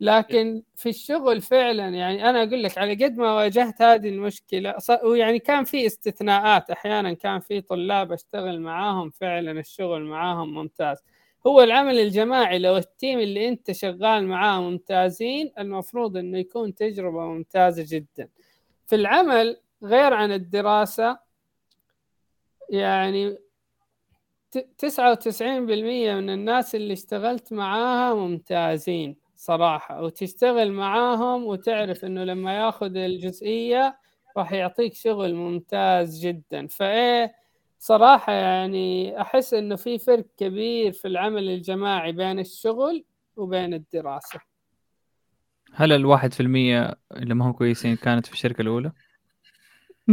[0.00, 4.74] لكن في الشغل فعلا يعني أنا أقول لك على قد ما واجهت هذه المشكلة
[5.04, 10.98] ويعني كان في استثناءات أحيانا كان في طلاب أشتغل معاهم فعلا الشغل معاهم ممتاز.
[11.46, 17.84] هو العمل الجماعي لو التيم اللي انت شغال معاه ممتازين المفروض انه يكون تجربة ممتازة
[17.88, 18.28] جدا.
[18.86, 21.18] في العمل غير عن الدراسة
[22.70, 23.38] يعني
[24.50, 30.02] ت- 99% من الناس اللي اشتغلت معاها ممتازين صراحة.
[30.02, 33.98] وتشتغل معاهم وتعرف إنه لما ياخذ الجزئية
[34.36, 36.66] راح يعطيك شغل ممتاز جدا.
[36.66, 37.34] فإيه
[37.80, 43.04] صراحة يعني أحس إنه في فرق كبير في العمل الجماعي بين الشغل
[43.36, 44.40] وبين الدراسة
[45.74, 48.92] هل الواحد في المية اللي ما هم كويسين كانت في الشركة الأولى؟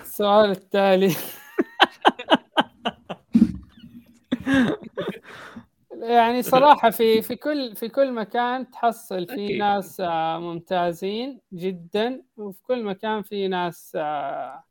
[0.00, 1.14] السؤال التالي
[6.02, 9.58] يعني صراحة في في كل في كل مكان تحصل في.
[9.58, 14.64] ناس آه، ممتازين جدا وفي كل مكان في ناس آه،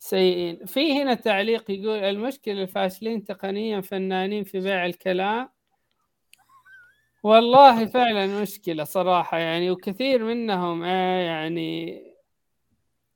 [0.00, 0.66] سيئين.
[0.66, 5.48] في هنا تعليق يقول المشكلة الفاشلين تقنيا فنانين في بيع الكلام.
[7.22, 12.02] والله فعلا مشكلة صراحة يعني وكثير منهم آه، يعني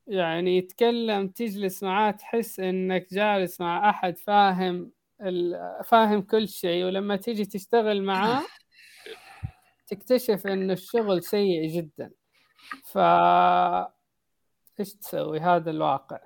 [0.07, 4.91] يعني يتكلم تجلس معاه تحس إنك جالس مع أحد فاهم
[5.85, 8.45] فاهم كل شيء ولما تيجي تشتغل معاه
[9.87, 12.11] تكتشف إن الشغل سيء جدا.
[12.83, 12.97] ف
[14.79, 16.19] إيش تسوي؟ هذا الواقع.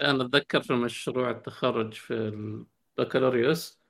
[0.00, 2.14] أنا أتذكر في مشروع التخرج في
[2.98, 3.80] البكالوريوس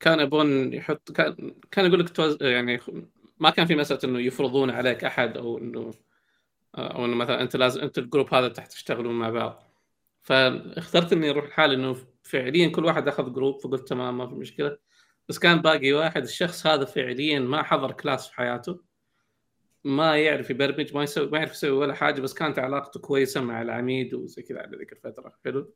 [0.00, 2.42] كان يبون يحط كان كان يقول لك توز...
[2.42, 2.80] يعني
[3.38, 5.90] ما كان في مسألة إنه يفرضون عليك أحد أو انه
[6.74, 9.62] أو إنه مثلا أنت لازم أنت ال group هذا تحت تشتغلون مع بعض.
[10.22, 14.78] فاخترت إني أروح لحالي إنه فعليا كل واحد أخذ group فقلت تمام ما في مشكلة.
[15.28, 18.80] بس كان باقي واحد الشخص هذا فعليا ما حضر كلاس في حياته.
[19.84, 23.62] ما يعرف يبرمج ما يسوي ما يعرف يسوي ولا حاجة بس كانت علاقته كويسة مع
[23.62, 25.32] العميد وزي كذا على ذيك الفترة.
[25.44, 25.74] حلو؟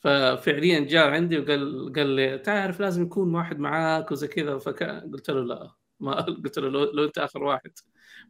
[0.00, 4.58] ففعليا جاء عندي وقال قال لي تعرف لازم يكون واحد معاك وزي كذا.
[4.58, 5.70] فقلت له لا.
[6.00, 7.70] ما قلت له لو, لو أنت آخر واحد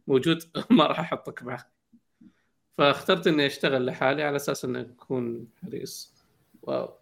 [0.07, 1.71] موجود ما راح أحطك معه.
[2.77, 6.13] فاخترت إني أشتغل لحالي على أساس إني أكون حريص.
[6.61, 6.93] واو.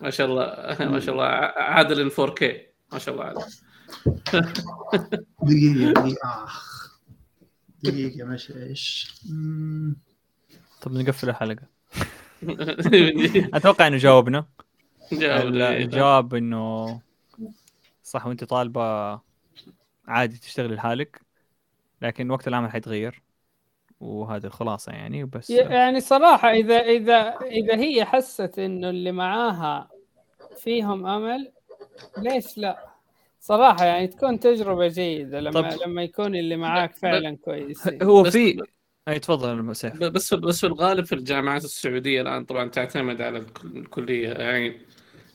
[0.00, 2.44] ما شاء الله ما شاء الله عادل إن 4K
[2.92, 3.44] ما شاء الله عليه
[5.42, 6.44] دقيقة دقيقة.
[6.44, 6.77] آخ
[7.82, 9.14] دقيقة مش إيش؟
[10.82, 11.62] طب نقفل الحلقة.
[13.56, 14.46] أتوقع إنه جاوبنا.
[15.12, 15.76] جاوبني.
[15.76, 17.00] الجواب إنه
[18.02, 19.20] صح وأنت طالبة
[20.08, 21.20] عادي تشتغل لحالك
[22.02, 23.22] لكن وقت العمل حيتغير
[24.00, 29.88] وهذه الخلاصة يعني بس يعني صراحة إذا إذا إذا هي حست إنه اللي معاها
[30.56, 31.52] فيهم أمل
[32.18, 32.87] ليش لا؟
[33.48, 37.88] صراحة يعني تكون تجربة جيدة لما طب- لما يكون اللي معاك فعلا كويس.
[38.02, 38.62] هو في
[39.08, 43.64] أي تفضل سيف بس بس في الغالب في الجامعات السعودية الآن طبعا تعتمد على الك-
[43.64, 44.80] الكلية يعني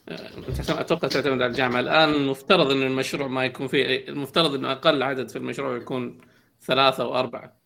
[0.08, 1.80] تعتمد- أتوقع تعتمد على الجامعة.
[1.80, 6.18] الآن المفترض انه المشروع ما يكون فيه المفترض إنه أقل عدد في المشروع يكون
[6.62, 7.58] ثلاثة أو أربعة.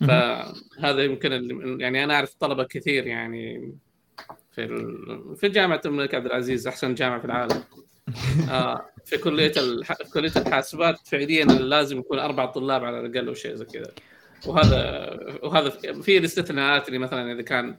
[0.00, 3.72] فهذا يمكن اللي يعني أنا أعرف طلبة كثير يعني
[4.52, 4.66] في.
[5.36, 7.62] في جامعة الملك عبد العزيز أحسن جامعة في العالم.
[8.50, 9.92] آه في كلية الح...
[9.92, 13.90] كلية الحاسبات فعليا لازم يكون أربع طلاب على الأقل أو شيء زي كذا.
[14.46, 14.78] وهذا
[15.42, 15.70] وهذا
[16.02, 17.76] في الاستثناءات اللي مثلا إذا كان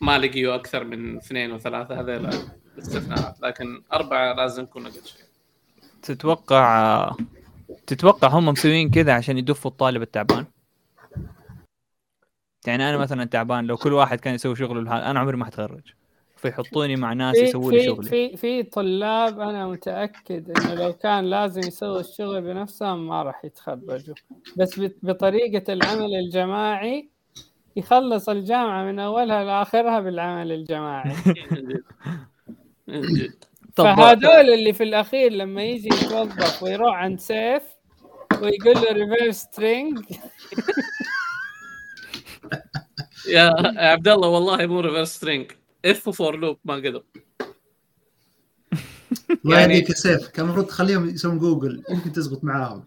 [0.00, 2.30] ما لقيوا أكثر من اثنين وثلاثه هذا لا
[2.78, 5.24] استثناءات لكن أربعة لازم يكون أقل شيء.
[6.02, 7.16] تتوقع
[7.86, 10.46] تتوقع هم مسويين كذا عشان يدفوا الطالب التعبان؟
[12.66, 15.92] يعني أنا مثلا تعبان لو كل واحد كان يسوي شغله أنا عمري ما حتخرج
[16.42, 18.08] فيحطوني مع ناس يسووا لي في شغلي.
[18.08, 24.14] في في طلاب أنا متأكد إنه لو كان لازم يسووا الشغل بنفسهم ما راح يتخرجوا.
[24.56, 27.08] بس بطريقة العمل الجماعي
[27.76, 31.14] يخلص الجامعة من أولها لاخرها بالعمل الجماعي.
[33.74, 37.62] فهذول اللي في الأخير لما يجي يتوظف ويروح عند سيف
[38.42, 40.04] ويقول له reverse string
[43.28, 45.52] يا يا عبد الله والله مو reverse string
[45.84, 47.02] if for loop ما قدر.
[49.44, 52.84] الله يعني- يهديك يا سيف كان المفروض تخليهم يسوون جوجل يمكن تزبط معاهم.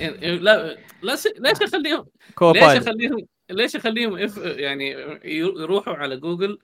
[0.00, 1.26] يعني لا لا س...
[1.38, 2.06] ليش اخليهم
[2.42, 4.90] ليش اخليهم ليش أخليهم if يعني
[5.24, 6.58] يروحوا على جوجل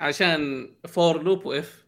[0.00, 1.84] عشان for loop و if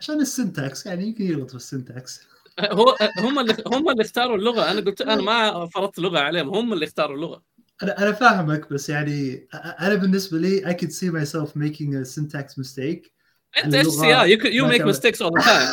[0.00, 2.20] عشان ال syntax يعني يمكن يغلط في السنتكس
[2.60, 4.70] هو هم اللي هم اللي اختاروا اللغة.
[4.70, 7.42] أنا قلت أنا ما فرضت لغة عليهم هم اللي اختاروا اللغة.
[7.82, 12.58] أنا أنا فاهمك بس يعني أنا بالنسبة لي I could see myself making a syntax
[12.58, 13.10] mistake.
[13.64, 15.68] أنت اتش see you make mistakes all the time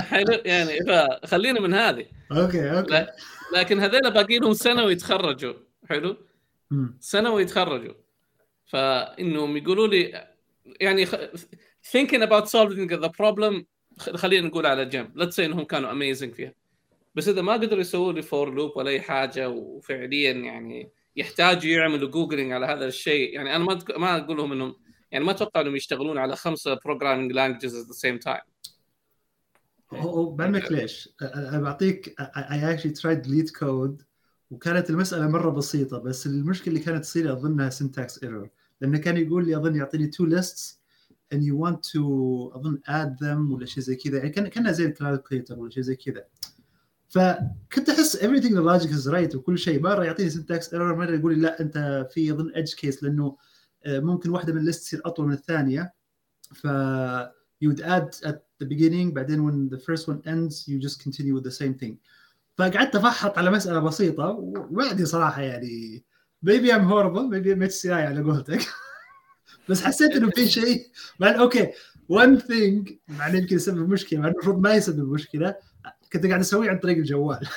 [0.00, 2.06] حلو يعني فخلينا من هذه.
[2.32, 3.06] أوكي أوكي.
[3.56, 5.54] لكن هذول باقي لهم سنة ويتخرجوا.
[5.88, 6.16] حلو.
[7.00, 7.94] سنة ويتخرجوا.
[8.66, 10.26] فإنهم يقولوا لي
[10.80, 11.06] يعني
[11.92, 13.64] thinking about solving the problem
[13.98, 15.22] خلينا نقول على جنب.
[15.22, 16.52] Let's say إنهم كانوا amazing فيها.
[17.20, 22.08] بس إذا ما قدروا يسووا لي for loop ولا أي حاجة وفعليا يعني يحتاجوا يعملوا
[22.08, 24.76] googling على هذا الشيء يعني أنا ما تك- ما أقول لهم إنهم
[25.10, 28.74] يعني ما أتوقع إنهم يشتغلون على خمسة programming languages at the same time.
[29.92, 34.04] هو بعلمك ليش؟ أنا بعطيك I actually tried LeetCode
[34.50, 38.48] وكانت المسألة مرة بسيطة بس المشكلة اللي كانت تصير أظنها syntax error.
[38.80, 40.80] لأنه كان يقول لي أظن يعطيني two lists
[41.34, 42.00] and you want to
[42.56, 44.18] أظن add them ولا شيء زي كذا.
[44.18, 46.24] يعني كان كانها زي ال calculator ولا شيء زي كذا.
[47.10, 49.82] فكنت أحس everything logic is right وكل شيء.
[49.82, 53.36] مره يعطيني syntax error مره يقول لي لا أنت في اظن edge case لأنه
[53.86, 55.94] آه، ممكن واحدة من ال list تصير أطول من الثانية.
[56.54, 56.66] ف
[57.64, 61.34] you would add at the beginning بعدين when the first one ends you just continue
[61.34, 61.94] with the same thing.
[62.58, 66.04] فقعدت أفحط على مسألة بسيطة وبعدي صراحة يعني
[66.46, 68.60] maybe I'm horrible maybe I'm HCI على قولتك.
[69.68, 70.86] بس حسيت إنه في شيء.
[71.20, 71.66] بعد أوكي
[72.12, 75.54] one thing بعدين يمكن يسبب مشكلة بعد المفروض ما يسبب مشكلة.
[76.12, 77.48] كنت قاعد أسويه عن طريق الجوال.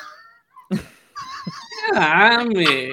[1.94, 2.92] يا عمي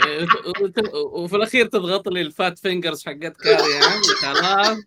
[0.95, 4.79] وفي الأخير تضغط لي الفات فينجرز حقت كاري يا عمي خلاص.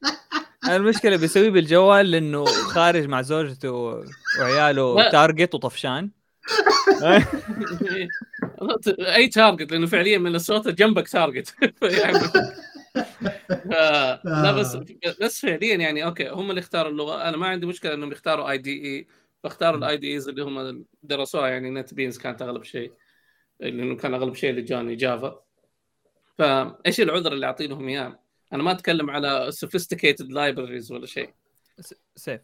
[0.69, 4.01] المشكلة بيسويه بالجوال لأنه خارج مع زوجته
[4.39, 5.09] وعياله.
[5.09, 6.09] تارجت وطفشان.
[8.99, 11.55] أي تارجت لأنه فعليا من الصوت جنبك تارجت.
[14.25, 14.77] لا بس
[15.21, 17.29] بس فعليا يعني أوكي هم اللي اختاروا اللغة.
[17.29, 19.07] أنا ما عندي مشكلة إنهم يختاروا اي دي اي
[19.43, 22.93] فاختاروا الاي دي ايز اللي هم درسوها يعني نت بينز كانت أغلب شيء
[23.59, 25.43] لأنه كان أغلب شيء اللي جاني جافا
[26.37, 28.19] فايش العذر اللي اعطينهم إياه؟
[28.53, 31.29] أنا ما أتكلم على sophisticated libraries ولا شيء.
[32.15, 32.41] safe.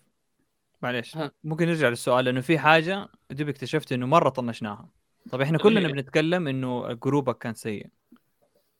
[0.81, 1.17] معليش.
[1.17, 1.31] ها.
[1.43, 4.89] ممكن نرجع للسؤال لأنه في حاجة دوب اكتشفت إنه مرة طنشناها.
[5.31, 5.91] طب إحنا كلنا هي.
[5.91, 7.87] بنتكلم إنه group ك كان سيء.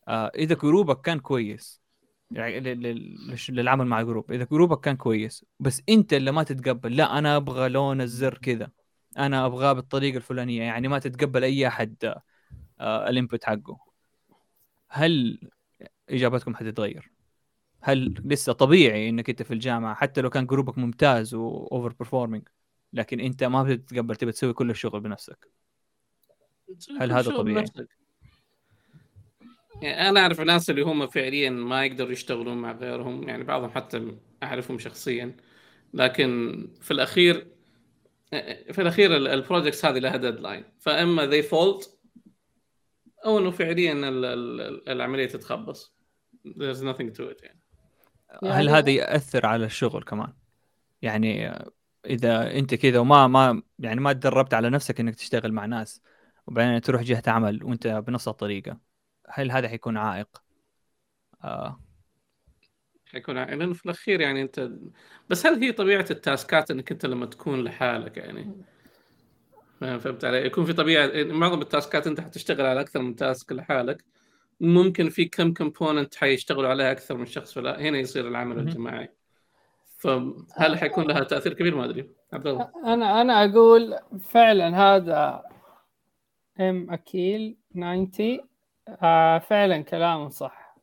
[0.08, 1.82] آه إذا group ك كان كويس
[2.32, 2.60] يعني
[3.50, 7.36] للعمل مع group إذا group ك كان كويس بس أنت اللي ما تتقبل لا أنا
[7.36, 8.70] أبغى لون الزر كذا
[9.18, 12.16] أنا أبغاه بالطريقة الفلانية يعني ما تتقبل أي أحد
[12.80, 13.80] آه الانبوت حقه
[14.88, 15.40] هل
[16.10, 17.12] إجابتكم حتتغير؟
[17.82, 22.48] هل لسه طبيعي إنك أنت في الجامعة حتى لو كان جروبك ممتاز واوفر برفورمينج
[22.94, 25.48] لكن أنت ما بتتقبل تبي تسوي كل الشغل بنفسك
[27.00, 27.99] هل هذا طبيعي؟ بنفسك؟
[29.82, 34.16] يعني أنا أعرف ناس اللي هم فعليا ما يقدروا يشتغلون مع غيرهم يعني بعضهم حتى
[34.44, 35.36] أعرفهم شخصيا.
[35.94, 37.48] لكن في الأخير
[38.72, 42.00] في الأخير ال- ال projects هذه لها deadline فأما default
[43.26, 45.94] أو إنه فعليا ال- ال- العملية تتخبص.
[46.48, 47.60] There's nothing to it يعني.
[48.44, 50.34] هل يعني- هذا يأثر على الشغل كمان؟
[51.02, 51.52] يعني
[52.06, 56.02] إذا أنت كذا وما ما يعني ما تدربت على نفسك إنك تشتغل مع ناس
[56.48, 58.89] وبعدين تروح جهة عمل وأنت بنفس الطريقة.
[59.30, 60.44] هل هذا حيكون عائق؟
[61.44, 61.80] آه.
[63.06, 64.70] حيكون ع- لأنه في الأخير يعني أنت
[65.30, 68.62] بس هل هي طبيعة ال task ات إنك أنت لما تكون لحالك يعني؟
[69.80, 73.52] فهمت علي؟ يكون في طبيعة معظم ال task ات أنت حتشتغل على أكثر من task
[73.52, 74.06] لحالك.
[74.60, 78.60] ممكن في كم component حيشتغلوا عليها أكثر من شخص فلا هنا يصير العمل.
[78.60, 79.10] الجماعي.
[79.98, 82.10] فهل حيكون لها تأثير كبير؟ ما أدري.
[82.34, 82.72] عبد الله.
[82.86, 85.44] أنا أنا أقول فعلا هذا
[86.60, 88.49] ام اكيل 90
[89.04, 90.76] آه فعلا كلامه صح.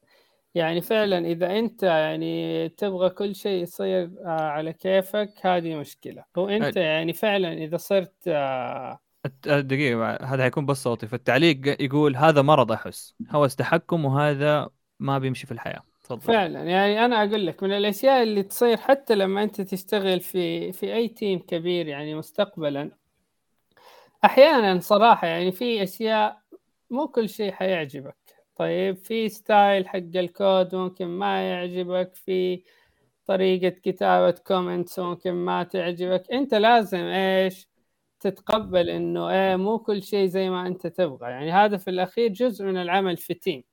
[0.55, 6.25] يعني فعلا إذا أنت يعني تبغى كل شيء يصير آه على كيفك هذه مشكلة.
[6.37, 6.77] وأنت.
[6.77, 11.07] يعني فعلا إذا صرت آه الت- دقيقة هذا حيكون بس صوتي.
[11.07, 13.15] فالتعليق يقول هذا مرض أحس.
[13.31, 14.69] هوس تحكم وهذا
[15.01, 15.83] ما بيمشي في الحياة.
[16.05, 16.21] تفضل.
[16.21, 16.63] فعلا.
[16.63, 21.09] يعني أنا أقول لك من الأشياء اللي تصير حتى لما أنت تشتغل في في أي
[21.09, 22.91] تيم كبير يعني مستقبلا
[24.25, 26.39] أحيانا صراحة يعني في أشياء
[26.91, 28.17] مو كل شيء حيعجبك.
[28.57, 32.63] طيب في style حق الكود ممكن ما يعجبك في
[33.27, 36.33] طريقة كتابة comments ممكن ما تعجبك.
[36.33, 37.69] أنت لازم إيش؟
[38.21, 41.31] تتقبل إنه إيه مو كل شيء زي ما أنت تبغى.
[41.31, 43.65] يعني هذا في الأخير جزء من العمل في team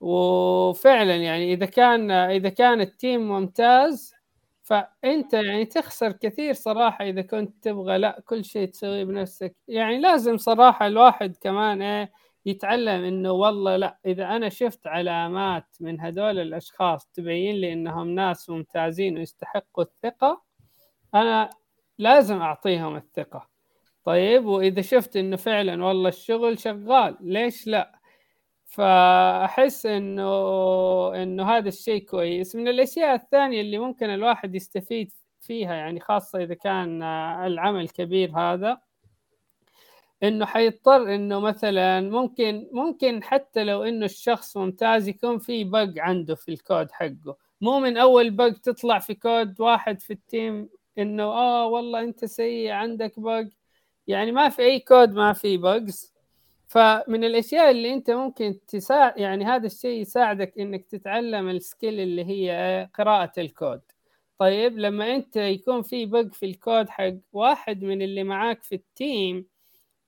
[0.00, 4.14] وفعلا يعني إذا كان إذا كان ال team ممتاز
[4.62, 9.56] فأنت يعني تخسر كثير صراحة إذا كنت تبغى لا كل شيء تسويه بنفسك.
[9.68, 12.12] يعني لازم صراحة الواحد كمان إيه
[12.48, 18.50] يتعلم إنه والله لا إذا أنا شفت علامات من هذول الأشخاص تبين لي إنهم ناس
[18.50, 20.42] ممتازين ويستحقوا الثقة
[21.14, 21.50] أنا
[21.98, 23.48] لازم أعطيهم الثقة.
[24.04, 27.98] طيب وإذا شفت إنه فعلا والله الشغل شغال ليش لا؟
[28.66, 30.32] فأحس إنه
[31.22, 32.56] إنه هذا الشيء كويس.
[32.56, 38.87] من الأشياء الثانية اللي ممكن الواحد يستفيد فيها يعني خاصة إذا كان العمل كبير هذا
[40.22, 46.34] إنه حيضطر إنه مثلا ممكن ممكن حتى لو إنه الشخص ممتاز يكون في bug عنده
[46.34, 47.36] في الكود حقه.
[47.60, 52.24] مو من أول bug تطلع في كود واحد في ال team إنه آه والله أنت
[52.24, 53.44] سيء عندك bug
[54.06, 56.12] يعني ما في أي كود ما في bugs
[56.68, 62.24] فمن الأشياء اللي أنت ممكن تساعد يعني هذا الشيء يساعدك إنك تتعلم ال skill اللي
[62.24, 63.80] هي قراءة الكود
[64.38, 68.88] طيب لما أنت يكون في bug في الكود حق واحد من اللي معاك في ال
[68.88, 69.46] team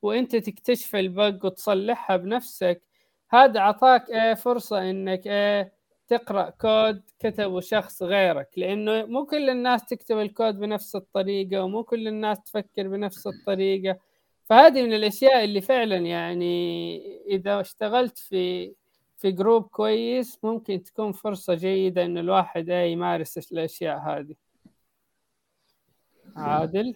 [0.03, 2.82] وانت تكتشف ال bug وتصلحها بنفسك.
[3.30, 5.72] هذا عطاك إيه فرصة إنك إيه
[6.09, 12.09] تقرأ كود كتبه شخص غيرك لأنه مو كل الناس تكتب الكود بنفس الطريقة ومو كل
[12.09, 13.98] الناس تفكر بنفس الطريقة.
[14.44, 16.96] فهذه من الأشياء اللي فعلا يعني
[17.26, 18.74] إذا اشتغلت في
[19.16, 24.34] في group كويس ممكن تكون فرصة جيدة إن الواحد إيه يمارس الأشياء هذه.
[26.36, 26.94] عادل؟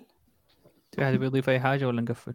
[0.92, 2.34] في أحد بيضيف أي حاجة ولا نقفل؟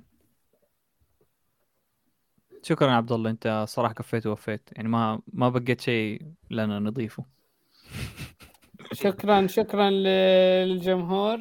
[2.63, 7.25] شكرا عبد الله أنت صراحة كفيت ووفيت يعني ما ما بقيت شيء لنا نضيفه
[8.93, 11.39] شكرا شكرا للجمهور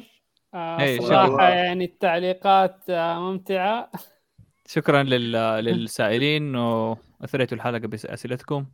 [0.53, 1.49] آه، إيه، صراحة شكراً.
[1.49, 3.91] يعني التعليقات آه، ممتعة
[4.75, 5.31] شكرا لل...
[5.65, 8.65] للسائلين وأثريتوا الحلقة بأسئلتكم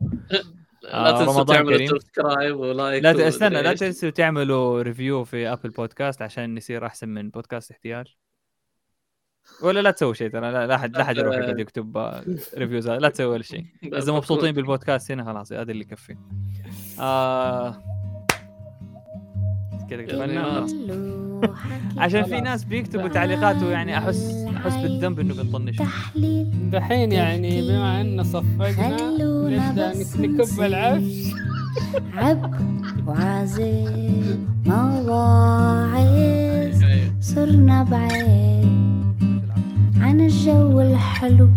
[0.82, 1.86] لا آه، تنسوا تعملوا كريم.
[1.88, 3.74] subscribe و like لا استنى لا.
[3.74, 8.04] تنسوا تعملوا review في Apple Podcast عشان نصير أحسن من بودكاست احتيال
[9.62, 12.22] ولا لا تسوي شيء ترى لا لا احد لا أحد يروح يقعد يكتب آه،
[12.58, 13.64] ريفيوز لا تسوي ولا شيء.
[13.98, 16.16] إذا مبسوطين بالبودكاست هنا خلاص هذا اللي يكفي.
[17.00, 17.82] آه...
[19.90, 20.06] كذا.
[21.98, 25.76] عشان في ناس بيكتبوا تعليقات ويعني احس أحس بالذنب إنه بنطنش.
[26.72, 28.96] دحين يعني بما ان صفقنا
[29.48, 30.60] نبدأ نكب.
[30.60, 31.32] العفش.
[32.14, 32.54] عب
[33.06, 36.74] وعزيز مواعيد.
[37.20, 38.95] صرنا بعيد.
[40.00, 41.48] عن الجو الحلو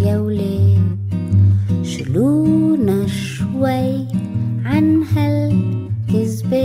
[0.00, 0.98] يا وليد
[1.82, 4.06] شلونا شوي
[4.64, 6.60] عن هالكذبين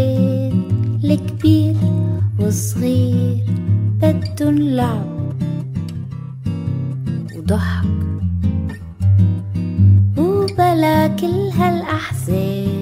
[1.04, 1.76] الكبير
[2.40, 3.46] والصغير
[4.02, 5.16] بدن لعب
[7.38, 7.86] وضحك.
[10.18, 12.75] وبلا كل هالأحزان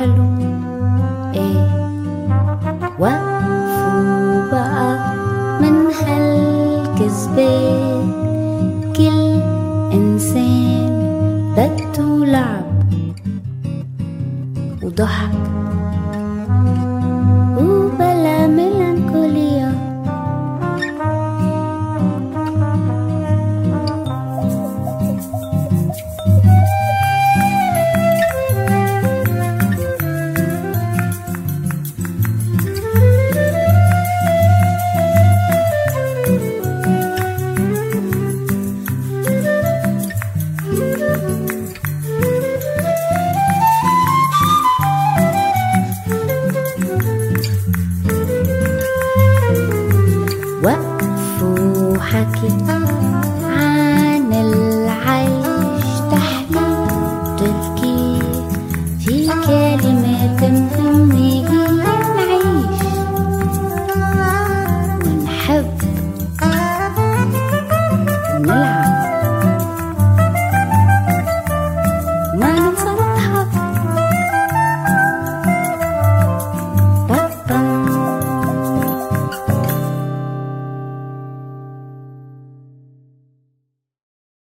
[0.00, 0.69] الجو